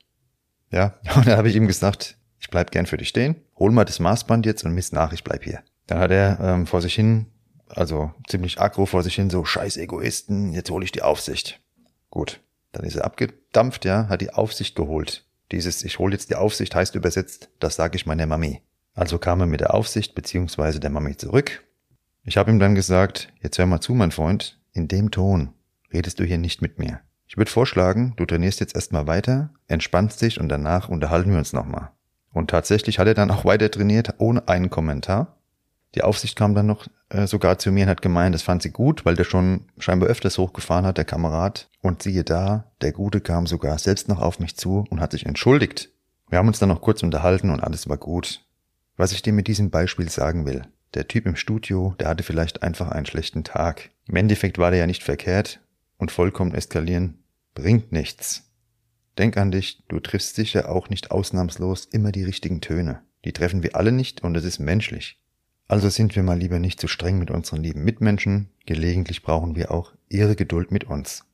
Ja, 0.71 0.99
und 1.17 1.27
dann 1.27 1.37
habe 1.37 1.49
ich 1.49 1.57
ihm 1.57 1.67
gesagt, 1.67 2.17
ich 2.39 2.51
bleib 2.51 2.71
gern 2.71 2.87
für 2.87 2.97
dich 2.97 3.09
stehen, 3.09 3.37
hol 3.57 3.71
mal 3.71 3.85
das 3.85 4.01
Maßband 4.01 4.45
jetzt 4.45 4.65
und 4.65 4.75
misst 4.75 4.93
nach, 4.93 5.13
ich 5.13 5.25
bleib 5.25 5.45
hier. 5.45 5.61
Dann 5.87 5.99
hat 5.99 6.11
er 6.11 6.39
ähm, 6.41 6.67
vor 6.67 6.83
sich 6.83 6.95
hin, 6.95 7.27
also 7.69 8.13
ziemlich 8.29 8.61
aggro 8.61 8.87
vor 8.87 9.03
sich 9.03 9.15
hin, 9.15 9.31
so 9.31 9.45
scheiß 9.45 9.77
Egoisten, 9.77 10.53
jetzt 10.53 10.71
hole 10.71 10.85
ich 10.85 10.93
die 10.93 11.03
Aufsicht. 11.03 11.61
Gut, 12.11 12.41
dann 12.73 12.85
ist 12.85 12.97
er 12.97 13.05
abgedampft, 13.05 13.85
ja, 13.85 14.09
hat 14.09 14.21
die 14.21 14.33
Aufsicht 14.33 14.75
geholt. 14.75 15.27
Dieses 15.53 15.85
Ich 15.85 15.99
hole 15.99 16.13
jetzt 16.13 16.31
die 16.31 16.37
Aufsicht 16.37 16.75
heißt 16.75 16.95
übersetzt, 16.95 17.51
das 17.61 17.77
sage 17.77 17.97
ich 17.97 18.07
meiner 18.07 18.27
Mami. 18.27 18.63
Also 18.95 19.19
kam 19.19 19.41
er 19.41 19.47
mit 19.47 19.61
der 19.61 19.75
Aufsicht 19.75 20.15
beziehungsweise 20.15 20.81
der 20.81 20.91
Mami 20.91 21.17
zurück. 21.17 21.65
Ich 22.25 22.37
habe 22.37 22.51
ihm 22.51 22.59
dann 22.59 22.75
gesagt, 22.75 23.33
jetzt 23.41 23.59
hör 23.59 23.67
mal 23.67 23.81
zu, 23.81 23.95
mein 23.95 24.13
Freund, 24.13 24.61
in 24.73 24.89
dem 24.89 25.11
Ton 25.11 25.53
redest 25.93 26.21
du 26.21 26.25
hier 26.25 26.39
nicht 26.39 26.63
mit 26.63 26.79
mir. 26.79 27.01
Ich 27.27 27.37
würde 27.37 27.51
vorschlagen, 27.51 28.15
du 28.17 28.27
trainierst 28.27 28.61
jetzt 28.61 28.75
erstmal 28.75 29.07
weiter, 29.07 29.51
entspannst 29.67 30.21
dich 30.21 30.39
und 30.39 30.49
danach 30.49 30.89
unterhalten 30.89 31.31
wir 31.31 31.39
uns 31.39 31.53
nochmal. 31.53 31.91
Und 32.31 32.51
tatsächlich 32.51 32.99
hat 32.99 33.07
er 33.07 33.15
dann 33.15 33.31
auch 33.31 33.45
weiter 33.45 33.71
trainiert, 33.71 34.15
ohne 34.19 34.49
einen 34.49 34.71
Kommentar. 34.71 35.39
Die 35.95 36.03
Aufsicht 36.03 36.37
kam 36.37 36.55
dann 36.55 36.67
noch 36.67 36.87
äh, 37.11 37.27
sogar 37.27 37.59
zu 37.59 37.71
mir 37.71 37.85
und 37.85 37.91
hat 37.91 38.03
gemeint, 38.03 38.35
das 38.35 38.43
fand 38.43 38.63
sie 38.63 38.71
gut, 38.71 39.05
weil 39.05 39.15
der 39.15 39.25
schon 39.25 39.67
scheinbar 39.79 40.09
öfters 40.09 40.39
hochgefahren 40.39 40.87
hat, 40.87 40.97
der 40.97 41.05
Kamerad. 41.05 41.69
Und 41.83 42.03
siehe 42.03 42.25
da, 42.25 42.73
der 42.81 42.93
Gute 42.93 43.21
kam 43.21 43.47
sogar 43.47 43.79
selbst 43.79 44.09
noch 44.09 44.21
auf 44.21 44.39
mich 44.39 44.57
zu 44.57 44.85
und 44.89 45.01
hat 45.01 45.13
sich 45.13 45.27
entschuldigt. 45.27 45.91
Wir 46.29 46.39
haben 46.39 46.49
uns 46.49 46.59
dann 46.59 46.71
noch 46.71 46.81
kurz 46.81 47.03
unterhalten 47.03 47.51
und 47.51 47.61
alles 47.61 47.89
war 47.89 47.99
gut. 47.99 48.41
Was 48.97 49.13
ich 49.13 49.23
dir 49.23 49.33
mit 49.33 49.49
diesem 49.49 49.71
Beispiel 49.71 50.09
sagen 50.09 50.47
will, 50.47 50.63
der 50.95 51.09
Typ 51.09 51.27
im 51.27 51.37
Studio, 51.37 51.95
der 52.01 52.09
hatte 52.09 52.23
vielleicht 52.23 52.63
einfach 52.63 52.91
einen 52.91 53.07
schlechten 53.07 53.45
Tag. 53.45 53.91
Im 54.07 54.17
Endeffekt 54.17 54.59
war 54.59 54.71
der 54.71 54.81
ja 54.81 54.87
nicht 54.87 55.03
verkehrt 55.03 55.61
und 55.99 56.11
vollkommen 56.11 56.55
eskalieren 56.55 57.23
bringt 57.55 57.93
nichts. 57.93 58.51
Denk 59.19 59.37
an 59.37 59.51
dich, 59.51 59.85
du 59.89 60.01
triffst 60.01 60.37
sicher 60.37 60.71
auch 60.71 60.89
nicht 60.89 61.11
ausnahmslos 61.11 61.85
immer 61.85 62.13
die 62.13 62.25
richtigen 62.25 62.61
Töne. 62.61 63.03
Die 63.25 63.33
treffen 63.33 63.63
wir 63.63 63.77
alle 63.77 63.93
nicht 63.93 64.23
und 64.23 64.37
es 64.37 64.45
ist 64.45 64.59
menschlich. 64.59 65.22
Also 65.73 65.89
sind 65.89 66.15
wir 66.15 66.23
mal 66.23 66.39
lieber 66.39 66.59
nicht 66.59 66.79
zu 66.79 66.87
so 66.87 66.89
streng 66.89 67.19
mit 67.19 67.31
unseren 67.31 67.63
lieben 67.63 67.83
Mitmenschen, 67.83 68.51
gelegentlich 68.67 69.23
brauchen 69.23 69.57
wir 69.57 69.71
auch 69.71 69.95
ihre 70.11 70.37
Geduld 70.37 70.71
mit 70.71 70.85
uns. 70.85 71.25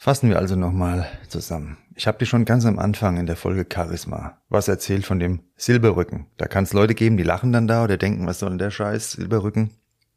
Fassen 0.00 0.28
wir 0.28 0.40
also 0.40 0.56
nochmal 0.56 1.06
zusammen. 1.28 1.78
Ich 1.94 2.08
habe 2.08 2.18
dir 2.18 2.26
schon 2.26 2.44
ganz 2.44 2.66
am 2.66 2.80
Anfang 2.80 3.18
in 3.18 3.26
der 3.26 3.36
Folge 3.36 3.64
Charisma 3.72 4.38
was 4.48 4.66
erzählt 4.66 5.06
von 5.06 5.20
dem 5.20 5.44
Silberrücken. 5.54 6.26
Da 6.38 6.48
kann 6.48 6.64
es 6.64 6.72
Leute 6.72 6.96
geben, 6.96 7.16
die 7.16 7.22
lachen 7.22 7.52
dann 7.52 7.68
da 7.68 7.84
oder 7.84 7.96
denken, 7.96 8.26
was 8.26 8.40
soll 8.40 8.48
denn 8.48 8.58
der 8.58 8.72
Scheiß, 8.72 9.12
Silberrücken. 9.12 9.70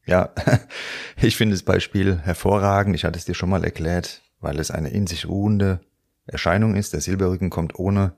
Ja, 0.09 0.33
ich 1.21 1.37
finde 1.37 1.53
das 1.53 1.61
Beispiel 1.61 2.17
hervorragend. 2.17 2.95
Ich 2.95 3.05
hatte 3.05 3.19
es 3.19 3.25
dir 3.25 3.35
schon 3.35 3.51
mal 3.51 3.63
erklärt, 3.63 4.23
weil 4.39 4.59
es 4.59 4.71
eine 4.71 4.89
in 4.89 5.05
sich 5.05 5.27
ruhende 5.27 5.81
Erscheinung 6.25 6.75
ist. 6.75 6.93
Der 6.93 7.01
Silberrücken 7.01 7.51
kommt 7.51 7.77
ohne 7.77 8.13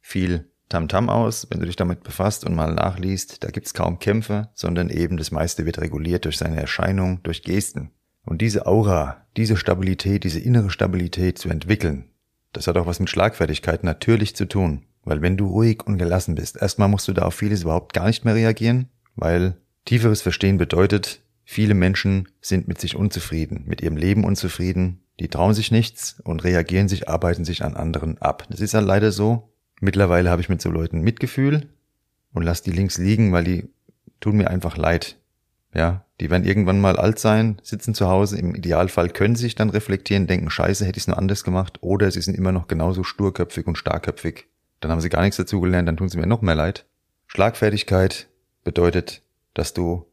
viel 0.00 0.50
Tamtam 0.68 1.08
aus, 1.08 1.46
wenn 1.48 1.60
du 1.60 1.66
dich 1.66 1.76
damit 1.76 2.02
befasst 2.02 2.44
und 2.44 2.56
mal 2.56 2.74
nachliest. 2.74 3.44
Da 3.44 3.50
gibt's 3.50 3.72
kaum 3.72 4.00
Kämpfe, 4.00 4.48
sondern 4.54 4.90
eben 4.90 5.16
das 5.16 5.30
meiste 5.30 5.64
wird 5.64 5.78
reguliert 5.78 6.24
durch 6.24 6.38
seine 6.38 6.60
Erscheinung, 6.60 7.22
durch 7.22 7.44
Gesten. 7.44 7.92
Und 8.24 8.42
diese 8.42 8.66
Aura, 8.66 9.24
diese 9.36 9.56
Stabilität, 9.56 10.24
diese 10.24 10.40
innere 10.40 10.70
Stabilität 10.70 11.38
zu 11.38 11.50
entwickeln, 11.50 12.10
das 12.52 12.66
hat 12.66 12.76
auch 12.76 12.86
was 12.86 12.98
mit 12.98 13.10
Schlagfertigkeit 13.10 13.84
natürlich 13.84 14.34
zu 14.34 14.46
tun. 14.46 14.86
Weil 15.04 15.22
wenn 15.22 15.36
du 15.36 15.46
ruhig 15.46 15.86
und 15.86 15.98
gelassen 15.98 16.34
bist, 16.34 16.60
erstmal 16.60 16.88
musst 16.88 17.06
du 17.06 17.12
da 17.12 17.22
auf 17.22 17.34
vieles 17.36 17.62
überhaupt 17.62 17.92
gar 17.92 18.08
nicht 18.08 18.24
mehr 18.24 18.34
reagieren, 18.34 18.88
weil 19.14 19.56
tieferes 19.84 20.20
Verstehen 20.20 20.58
bedeutet, 20.58 21.22
viele 21.50 21.72
Menschen 21.72 22.28
sind 22.42 22.68
mit 22.68 22.78
sich 22.78 22.94
unzufrieden, 22.94 23.64
mit 23.66 23.80
ihrem 23.80 23.96
Leben 23.96 24.24
unzufrieden, 24.24 25.00
die 25.18 25.28
trauen 25.28 25.54
sich 25.54 25.70
nichts 25.70 26.20
und 26.22 26.44
reagieren 26.44 26.88
sich, 26.88 27.08
arbeiten 27.08 27.46
sich 27.46 27.64
an 27.64 27.74
anderen 27.74 28.18
ab. 28.18 28.46
Das 28.50 28.60
ist 28.60 28.74
ja 28.74 28.80
leider 28.80 29.12
so. 29.12 29.48
Mittlerweile 29.80 30.28
habe 30.28 30.42
ich 30.42 30.50
mit 30.50 30.60
so 30.60 30.68
Leuten 30.68 31.00
Mitgefühl 31.00 31.70
und 32.34 32.42
lass 32.42 32.60
die 32.60 32.70
links 32.70 32.98
liegen, 32.98 33.32
weil 33.32 33.44
die 33.44 33.70
tun 34.20 34.36
mir 34.36 34.50
einfach 34.50 34.76
leid. 34.76 35.16
Ja, 35.72 36.04
die 36.20 36.28
werden 36.28 36.44
irgendwann 36.44 36.82
mal 36.82 36.98
alt 36.98 37.18
sein, 37.18 37.56
sitzen 37.62 37.94
zu 37.94 38.08
Hause, 38.08 38.36
im 38.38 38.54
Idealfall 38.54 39.08
können 39.08 39.34
sich 39.34 39.54
dann 39.54 39.70
reflektieren, 39.70 40.26
denken, 40.26 40.50
scheiße, 40.50 40.84
hätte 40.84 40.98
ich 40.98 41.04
es 41.04 41.08
nur 41.08 41.16
anders 41.16 41.44
gemacht, 41.44 41.78
oder 41.80 42.10
sie 42.10 42.20
sind 42.20 42.36
immer 42.36 42.52
noch 42.52 42.68
genauso 42.68 43.04
sturköpfig 43.04 43.66
und 43.66 43.78
starkköpfig. 43.78 44.48
Dann 44.80 44.90
haben 44.90 45.00
sie 45.00 45.08
gar 45.08 45.22
nichts 45.22 45.38
dazugelernt, 45.38 45.88
dann 45.88 45.96
tun 45.96 46.10
sie 46.10 46.18
mir 46.18 46.26
noch 46.26 46.42
mehr 46.42 46.54
leid. 46.54 46.84
Schlagfertigkeit 47.26 48.28
bedeutet, 48.64 49.22
dass 49.54 49.72
du 49.72 50.07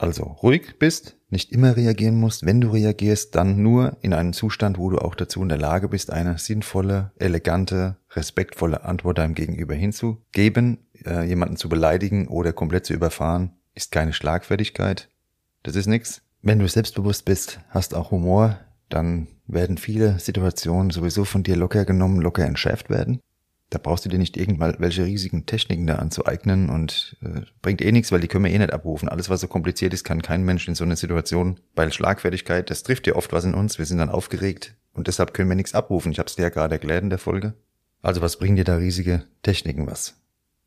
also 0.00 0.24
ruhig 0.24 0.78
bist, 0.78 1.16
nicht 1.28 1.52
immer 1.52 1.76
reagieren 1.76 2.18
musst. 2.18 2.46
Wenn 2.46 2.60
du 2.60 2.70
reagierst, 2.70 3.34
dann 3.34 3.62
nur 3.62 3.96
in 4.00 4.14
einem 4.14 4.32
Zustand, 4.32 4.78
wo 4.78 4.90
du 4.90 4.98
auch 4.98 5.14
dazu 5.14 5.42
in 5.42 5.48
der 5.48 5.58
Lage 5.58 5.88
bist, 5.88 6.10
eine 6.12 6.38
sinnvolle, 6.38 7.12
elegante, 7.18 7.96
respektvolle 8.10 8.84
Antwort 8.84 9.18
deinem 9.18 9.34
Gegenüber 9.34 9.74
hinzugeben. 9.74 10.78
Äh, 11.04 11.24
jemanden 11.24 11.56
zu 11.56 11.68
beleidigen 11.68 12.28
oder 12.28 12.52
komplett 12.52 12.86
zu 12.86 12.94
überfahren, 12.94 13.52
ist 13.74 13.92
keine 13.92 14.12
Schlagfertigkeit. 14.12 15.08
Das 15.62 15.76
ist 15.76 15.86
nix. 15.86 16.22
Wenn 16.42 16.58
du 16.58 16.68
selbstbewusst 16.68 17.24
bist, 17.26 17.60
hast 17.68 17.94
auch 17.94 18.10
Humor, 18.10 18.58
dann 18.88 19.28
werden 19.46 19.78
viele 19.78 20.18
Situationen 20.18 20.90
sowieso 20.90 21.24
von 21.24 21.42
dir 21.42 21.56
locker 21.56 21.84
genommen, 21.84 22.20
locker 22.20 22.44
entschärft 22.44 22.88
werden. 22.90 23.20
Da 23.70 23.78
brauchst 23.78 24.04
du 24.04 24.08
dir 24.08 24.18
nicht 24.18 24.36
irgendwelche 24.36 25.04
riesigen 25.04 25.46
Techniken 25.46 25.86
da 25.86 25.96
anzueignen 25.96 26.68
und 26.68 27.16
äh, 27.22 27.42
bringt 27.62 27.80
eh 27.80 27.92
nichts, 27.92 28.10
weil 28.10 28.20
die 28.20 28.28
können 28.28 28.44
wir 28.44 28.52
eh 28.52 28.58
nicht 28.58 28.72
abrufen. 28.72 29.08
Alles, 29.08 29.30
was 29.30 29.40
so 29.40 29.48
kompliziert 29.48 29.94
ist, 29.94 30.04
kann 30.04 30.22
kein 30.22 30.42
Mensch 30.42 30.66
in 30.66 30.74
so 30.74 30.84
einer 30.84 30.96
Situation, 30.96 31.60
weil 31.76 31.92
Schlagfertigkeit, 31.92 32.68
das 32.68 32.82
trifft 32.82 33.06
ja 33.06 33.14
oft 33.14 33.32
was 33.32 33.44
in 33.44 33.54
uns, 33.54 33.78
wir 33.78 33.86
sind 33.86 33.98
dann 33.98 34.08
aufgeregt 34.08 34.74
und 34.92 35.06
deshalb 35.06 35.32
können 35.32 35.48
wir 35.48 35.56
nichts 35.56 35.74
abrufen. 35.74 36.10
Ich 36.10 36.18
habe 36.18 36.26
es 36.26 36.36
dir 36.36 36.42
ja 36.42 36.48
gerade 36.48 36.74
erklärt 36.74 37.04
in 37.04 37.10
der 37.10 37.18
Folge. 37.18 37.54
Also 38.02 38.20
was 38.20 38.38
bringen 38.38 38.56
dir 38.56 38.64
da 38.64 38.76
riesige 38.76 39.24
Techniken 39.42 39.86
was? 39.86 40.16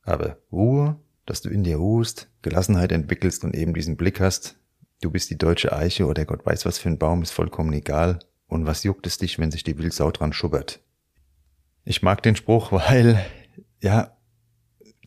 Aber 0.03 0.38
Ruhe, 0.51 0.98
dass 1.25 1.41
du 1.41 1.50
in 1.50 1.63
dir 1.63 1.77
ruhst, 1.77 2.29
Gelassenheit 2.41 2.91
entwickelst 2.91 3.43
und 3.43 3.55
eben 3.55 3.74
diesen 3.74 3.98
Blick 3.98 4.19
hast, 4.19 4.55
Du 5.03 5.12
bist 5.12 5.29
die 5.29 5.38
deutsche 5.38 5.74
Eiche 5.74 6.05
oder 6.05 6.24
Gott 6.24 6.45
weiß 6.45 6.65
was 6.65 6.77
für 6.77 6.88
ein 6.88 6.98
Baum, 6.98 7.24
ist 7.24 7.31
vollkommen 7.31 7.74
egal. 7.74 8.20
Und 8.48 8.66
was 8.66 8.85
juckt 8.85 9.05
es 9.05 9.18
dich, 9.18 9.37
wenn 9.37 9.51
sich 9.51 9.66
die 9.66 9.77
Wildsau 9.77 10.11
dran 10.11 10.31
schubbert? 10.31 10.79
Ich 11.85 12.01
mag 12.01 12.24
den 12.24 12.37
Spruch, 12.37 12.72
weil, 12.72 13.24
ja, 13.81 14.15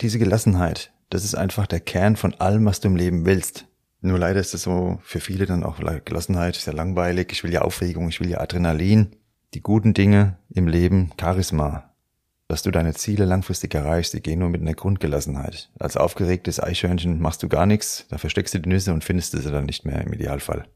diese 0.02 0.18
Gelassenheit, 0.18 0.92
das 1.08 1.24
ist 1.24 1.34
einfach 1.34 1.66
der 1.66 1.80
Kern 1.80 2.16
von 2.16 2.34
allem, 2.34 2.66
was 2.66 2.80
du 2.80 2.88
im 2.88 2.96
Leben 2.96 3.24
willst. 3.24 3.66
Nur 4.02 4.18
leider 4.18 4.40
ist 4.40 4.52
es 4.52 4.62
so 4.62 4.98
für 5.02 5.20
viele 5.20 5.46
dann 5.46 5.64
auch 5.64 5.80
Gelassenheit, 6.04 6.56
ist 6.56 6.66
ja 6.66 6.74
langweilig, 6.74 7.32
ich 7.32 7.44
will 7.44 7.52
ja 7.52 7.62
Aufregung, 7.62 8.08
ich 8.08 8.20
will 8.20 8.28
ja 8.28 8.40
Adrenalin. 8.40 9.16
Die 9.54 9.62
guten 9.62 9.94
Dinge 9.94 10.36
im 10.50 10.68
Leben, 10.68 11.12
Charisma, 11.18 11.94
dass 12.46 12.62
du 12.62 12.70
deine 12.70 12.92
Ziele 12.92 13.24
langfristig 13.24 13.74
erreichst, 13.74 14.12
die 14.12 14.20
gehen 14.20 14.40
nur 14.40 14.50
mit 14.50 14.60
einer 14.60 14.74
Grundgelassenheit. 14.74 15.70
Als 15.78 15.96
aufgeregtes 15.96 16.62
Eichhörnchen 16.62 17.20
machst 17.20 17.42
du 17.42 17.48
gar 17.48 17.64
nichts, 17.64 18.06
da 18.10 18.18
versteckst 18.18 18.52
du 18.52 18.60
die 18.60 18.68
Nüsse 18.68 18.92
und 18.92 19.02
findest 19.02 19.32
sie 19.32 19.50
dann 19.50 19.64
nicht 19.64 19.86
mehr 19.86 20.02
im 20.02 20.12
Idealfall. 20.12 20.66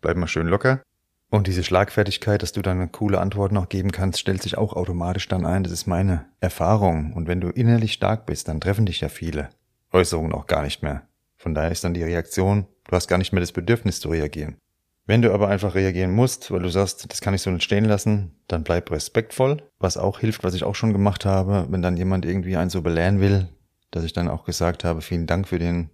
Bleib 0.00 0.16
mal 0.16 0.28
schön 0.28 0.46
locker. 0.46 0.82
Und 1.30 1.46
diese 1.46 1.62
Schlagfertigkeit, 1.62 2.42
dass 2.42 2.52
du 2.52 2.62
dann 2.62 2.78
eine 2.78 2.88
coole 2.88 3.20
Antwort 3.20 3.52
noch 3.52 3.68
geben 3.68 3.92
kannst, 3.92 4.18
stellt 4.18 4.42
sich 4.42 4.56
auch 4.56 4.72
automatisch 4.72 5.28
dann 5.28 5.44
ein. 5.44 5.62
Das 5.62 5.72
ist 5.72 5.86
meine 5.86 6.24
Erfahrung. 6.40 7.12
Und 7.12 7.28
wenn 7.28 7.40
du 7.40 7.48
innerlich 7.50 7.92
stark 7.92 8.24
bist, 8.24 8.48
dann 8.48 8.60
treffen 8.60 8.86
dich 8.86 9.00
ja 9.00 9.10
viele 9.10 9.50
Äußerungen 9.92 10.32
auch 10.32 10.46
gar 10.46 10.62
nicht 10.62 10.82
mehr. 10.82 11.02
Von 11.36 11.54
daher 11.54 11.70
ist 11.70 11.84
dann 11.84 11.94
die 11.94 12.02
Reaktion, 12.02 12.66
du 12.84 12.92
hast 12.96 13.08
gar 13.08 13.18
nicht 13.18 13.32
mehr 13.32 13.40
das 13.40 13.52
Bedürfnis 13.52 14.00
zu 14.00 14.08
reagieren. 14.08 14.56
Wenn 15.06 15.22
du 15.22 15.32
aber 15.32 15.48
einfach 15.48 15.74
reagieren 15.74 16.12
musst, 16.12 16.50
weil 16.50 16.60
du 16.60 16.68
sagst, 16.68 17.10
das 17.10 17.20
kann 17.20 17.32
ich 17.32 17.42
so 17.42 17.50
nicht 17.50 17.62
stehen 17.62 17.86
lassen, 17.86 18.32
dann 18.46 18.64
bleib 18.64 18.90
respektvoll. 18.90 19.62
Was 19.78 19.96
auch 19.96 20.20
hilft, 20.20 20.44
was 20.44 20.54
ich 20.54 20.64
auch 20.64 20.74
schon 20.74 20.92
gemacht 20.92 21.24
habe, 21.24 21.66
wenn 21.70 21.80
dann 21.80 21.96
jemand 21.96 22.26
irgendwie 22.26 22.56
einen 22.56 22.68
so 22.68 22.82
belehren 22.82 23.20
will, 23.20 23.48
dass 23.90 24.04
ich 24.04 24.12
dann 24.12 24.28
auch 24.28 24.44
gesagt 24.44 24.84
habe, 24.84 25.00
vielen 25.00 25.26
Dank 25.26 25.48
für 25.48 25.58
den 25.58 25.90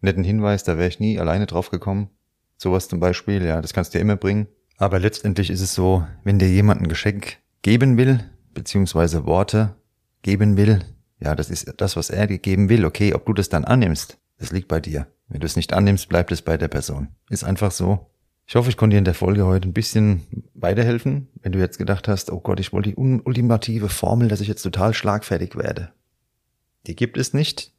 netten 0.00 0.22
Hinweis, 0.22 0.62
da 0.62 0.76
wäre 0.76 0.88
ich 0.88 1.00
nie 1.00 1.18
alleine 1.18 1.46
drauf 1.46 1.70
gekommen. 1.70 2.10
Sowas 2.56 2.86
zum 2.86 3.00
Beispiel, 3.00 3.44
ja, 3.44 3.60
das 3.60 3.72
kannst 3.72 3.94
du 3.94 3.98
dir 3.98 4.02
immer 4.02 4.16
bringen. 4.16 4.46
Aber 4.76 4.98
letztendlich 4.98 5.50
ist 5.50 5.60
es 5.60 5.74
so, 5.74 6.06
wenn 6.24 6.38
dir 6.38 6.48
jemand 6.48 6.80
ein 6.80 6.88
Geschenk 6.88 7.38
geben 7.62 7.96
will, 7.96 8.20
beziehungsweise 8.54 9.26
Worte 9.26 9.76
geben 10.22 10.56
will, 10.56 10.84
ja, 11.20 11.36
das 11.36 11.50
ist 11.50 11.72
das, 11.76 11.96
was 11.96 12.10
er 12.10 12.26
geben 12.26 12.68
will. 12.68 12.84
Okay, 12.84 13.14
ob 13.14 13.26
du 13.26 13.32
das 13.32 13.48
dann 13.48 13.64
annimmst, 13.64 14.18
das 14.38 14.50
liegt 14.50 14.68
bei 14.68 14.80
dir. 14.80 15.06
Wenn 15.28 15.40
du 15.40 15.46
es 15.46 15.56
nicht 15.56 15.72
annimmst, 15.72 16.08
bleibt 16.08 16.32
es 16.32 16.42
bei 16.42 16.56
der 16.56 16.68
Person. 16.68 17.08
Ist 17.30 17.44
einfach 17.44 17.70
so. 17.70 18.10
Ich 18.44 18.56
hoffe, 18.56 18.68
ich 18.68 18.76
konnte 18.76 18.94
dir 18.94 18.98
in 18.98 19.04
der 19.04 19.14
Folge 19.14 19.46
heute 19.46 19.68
ein 19.68 19.72
bisschen 19.72 20.22
weiterhelfen, 20.54 21.28
wenn 21.40 21.52
du 21.52 21.60
jetzt 21.60 21.78
gedacht 21.78 22.08
hast, 22.08 22.30
oh 22.30 22.40
Gott, 22.40 22.60
ich 22.60 22.72
wollte 22.72 22.90
die 22.90 22.96
ultimative 22.96 23.88
Formel, 23.88 24.28
dass 24.28 24.40
ich 24.40 24.48
jetzt 24.48 24.62
total 24.62 24.94
schlagfertig 24.94 25.56
werde. 25.56 25.92
Die 26.86 26.96
gibt 26.96 27.16
es 27.16 27.32
nicht, 27.32 27.72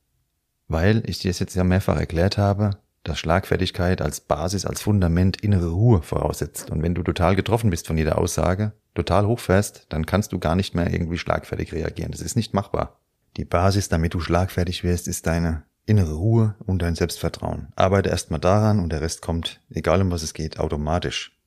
weil 0.67 1.03
ich 1.06 1.19
dir 1.19 1.29
es 1.29 1.39
jetzt 1.39 1.56
ja 1.56 1.63
mehrfach 1.63 1.97
erklärt 1.97 2.38
habe, 2.38 2.71
dass 3.03 3.19
Schlagfertigkeit 3.19 4.01
als 4.01 4.21
Basis, 4.21 4.65
als 4.65 4.81
Fundament 4.81 5.41
innere 5.41 5.69
Ruhe 5.69 6.01
voraussetzt. 6.01 6.71
Und 6.71 6.81
wenn 6.83 6.95
du 6.95 7.03
total 7.03 7.35
getroffen 7.35 7.69
bist 7.69 7.87
von 7.87 7.97
jeder 7.97 8.17
Aussage, 8.17 8.73
total 8.95 9.27
hochfährst, 9.27 9.87
dann 9.89 10.05
kannst 10.05 10.31
du 10.31 10.39
gar 10.39 10.55
nicht 10.55 10.73
mehr 10.73 10.91
irgendwie 10.91 11.17
schlagfertig 11.17 11.73
reagieren. 11.73 12.11
Das 12.11 12.21
ist 12.21 12.35
nicht 12.35 12.53
machbar. 12.53 12.99
Die 13.37 13.45
Basis, 13.45 13.89
damit 13.89 14.13
du 14.13 14.19
schlagfertig 14.19 14.83
wirst, 14.83 15.07
ist 15.07 15.27
deine 15.27 15.63
innere 15.85 16.13
Ruhe 16.13 16.55
und 16.65 16.81
dein 16.81 16.95
Selbstvertrauen. 16.95 17.67
Arbeite 17.75 18.09
erstmal 18.09 18.39
daran 18.39 18.79
und 18.79 18.91
der 18.91 19.01
Rest 19.01 19.21
kommt, 19.21 19.59
egal 19.69 20.01
um 20.01 20.11
was 20.11 20.23
es 20.23 20.33
geht, 20.33 20.59
automatisch. 20.59 21.37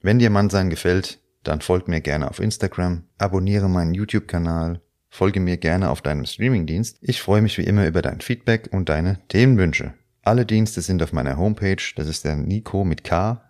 Wenn 0.00 0.18
dir 0.18 0.30
Mannsein 0.30 0.70
gefällt, 0.70 1.20
dann 1.42 1.60
folg 1.60 1.88
mir 1.88 2.00
gerne 2.00 2.30
auf 2.30 2.38
Instagram, 2.38 3.04
abonniere 3.18 3.68
meinen 3.68 3.94
YouTube-Kanal, 3.94 4.80
folge 5.08 5.40
mir 5.40 5.56
gerne 5.56 5.90
auf 5.90 6.00
deinem 6.00 6.26
Streamingdienst. 6.26 6.98
Ich 7.00 7.20
freue 7.20 7.42
mich 7.42 7.58
wie 7.58 7.64
immer 7.64 7.86
über 7.86 8.02
dein 8.02 8.20
Feedback 8.20 8.68
und 8.72 8.88
deine 8.88 9.18
Themenwünsche. 9.28 9.94
Alle 10.24 10.46
Dienste 10.46 10.82
sind 10.82 11.02
auf 11.02 11.12
meiner 11.12 11.36
Homepage, 11.36 11.82
das 11.96 12.06
ist 12.06 12.24
der 12.24 12.36
Nico 12.36 12.84
mit 12.84 13.02
k-nes.de 13.02 13.42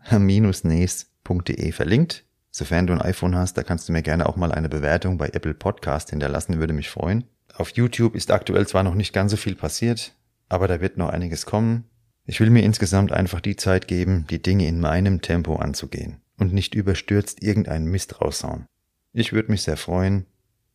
verlinkt. 1.73 2.25
Sofern 2.51 2.87
du 2.87 2.95
ein 2.95 3.03
iPhone 3.03 3.37
hast, 3.37 3.59
da 3.59 3.63
kannst 3.63 3.89
du 3.89 3.93
mir 3.93 4.01
gerne 4.01 4.27
auch 4.27 4.37
mal 4.37 4.53
eine 4.53 4.71
Bewertung 4.71 5.19
bei 5.19 5.29
Apple 5.29 5.53
Podcast 5.53 6.09
hinterlassen, 6.09 6.61
würde 6.61 6.73
mich 6.73 6.89
freuen. 6.89 7.25
Auf 7.55 7.71
YouTube 7.71 8.15
ist 8.15 8.31
aktuell 8.31 8.67
zwar 8.67 8.85
noch 8.85 8.95
nicht 8.95 9.13
ganz 9.13 9.33
so 9.33 9.37
viel 9.37 9.55
passiert, 9.55 10.15
aber 10.49 10.67
da 10.67 10.81
wird 10.81 10.97
noch 10.97 11.11
einiges 11.11 11.45
kommen. 11.45 11.85
Ich 12.25 12.41
will 12.41 12.49
mir 12.49 12.63
insgesamt 12.63 13.13
einfach 13.13 13.43
die 13.43 13.57
Zeit 13.57 13.87
geben, 13.87 14.27
die 14.31 14.41
Dinge 14.41 14.67
in 14.67 14.81
meinem 14.81 15.21
Tempo 15.21 15.57
anzugehen 15.57 16.23
und 16.39 16.55
nicht 16.55 16.75
überstürzt 16.75 17.43
irgendeinen 17.43 17.85
Mist 17.87 18.23
raushauen. 18.23 18.65
Ich 19.13 19.35
würde 19.35 19.51
mich 19.51 19.61
sehr 19.61 19.77
freuen, 19.77 20.25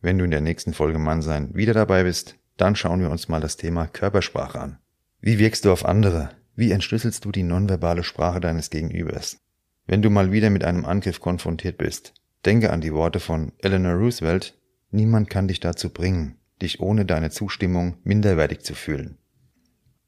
wenn 0.00 0.18
du 0.18 0.24
in 0.24 0.30
der 0.30 0.42
nächsten 0.42 0.74
Folge 0.74 1.00
Mann 1.00 1.22
sein 1.22 1.56
wieder 1.56 1.74
dabei 1.74 2.04
bist. 2.04 2.36
Dann 2.56 2.76
schauen 2.76 3.00
wir 3.00 3.10
uns 3.10 3.26
mal 3.28 3.40
das 3.40 3.56
Thema 3.56 3.88
Körpersprache 3.88 4.60
an. 4.60 4.78
Wie 5.20 5.38
wirkst 5.40 5.64
du 5.64 5.72
auf 5.72 5.84
andere? 5.84 6.30
Wie 6.54 6.70
entschlüsselst 6.70 7.24
du 7.24 7.32
die 7.32 7.42
nonverbale 7.42 8.04
Sprache 8.04 8.38
deines 8.38 8.70
Gegenübers? 8.70 9.40
Wenn 9.86 10.00
du 10.00 10.10
mal 10.10 10.30
wieder 10.30 10.48
mit 10.50 10.62
einem 10.62 10.84
Angriff 10.84 11.20
konfrontiert 11.20 11.76
bist, 11.76 12.14
denke 12.44 12.70
an 12.70 12.80
die 12.80 12.92
Worte 12.92 13.18
von 13.18 13.52
Eleanor 13.58 13.94
Roosevelt, 13.94 14.56
niemand 14.90 15.28
kann 15.28 15.48
dich 15.48 15.58
dazu 15.58 15.90
bringen, 15.90 16.36
dich 16.62 16.80
ohne 16.80 17.04
deine 17.04 17.30
Zustimmung 17.30 17.96
minderwertig 18.04 18.60
zu 18.60 18.74
fühlen. 18.74 19.18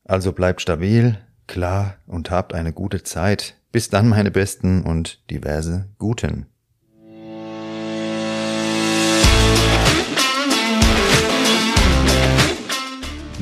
Also 0.04 0.32
bleibt 0.32 0.60
stabil, 0.60 1.18
klar 1.48 1.96
und 2.06 2.30
habt 2.30 2.54
eine 2.54 2.72
gute 2.72 3.02
Zeit. 3.02 3.56
Bis 3.72 3.88
dann, 3.88 4.08
meine 4.08 4.30
Besten 4.30 4.82
und 4.82 5.28
diverse 5.30 5.88
Guten. 5.98 6.46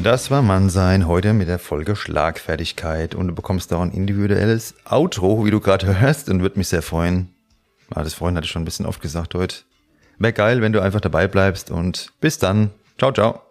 Das 0.03 0.31
war 0.31 0.43
Mannsein 0.43 1.07
heute 1.07 1.33
mit 1.33 1.49
der 1.49 1.59
Folge 1.59 1.97
Schlagfertigkeit 1.97 3.15
und 3.15 3.29
du 3.29 3.35
bekommst 3.35 3.73
auch 3.73 3.81
ein 3.81 3.91
individuelles 3.91 4.75
Outro, 4.89 5.45
wie 5.45 5.51
du 5.51 5.61
gerade 5.61 6.01
hörst 6.01 6.29
und 6.29 6.41
würde 6.41 6.59
mich 6.59 6.69
sehr 6.69 6.83
freuen, 6.83 7.35
Ah, 7.95 8.03
das 8.03 8.15
vorhin 8.15 8.37
hatte 8.37 8.45
ich 8.45 8.51
schon 8.51 8.63
ein 8.63 8.67
bisschen 8.67 8.87
oft 8.87 9.01
gesagt 9.01 9.35
heute. 9.35 9.57
Wäre 10.19 10.33
geil, 10.33 10.61
wenn 10.61 10.73
du 10.73 10.81
einfach 10.83 11.01
dabei 11.01 11.27
bleibst 11.27 11.71
und 11.71 12.13
bis 12.21 12.39
dann. 12.39 12.71
Ciao, 12.99 13.13
ciao. 13.13 13.48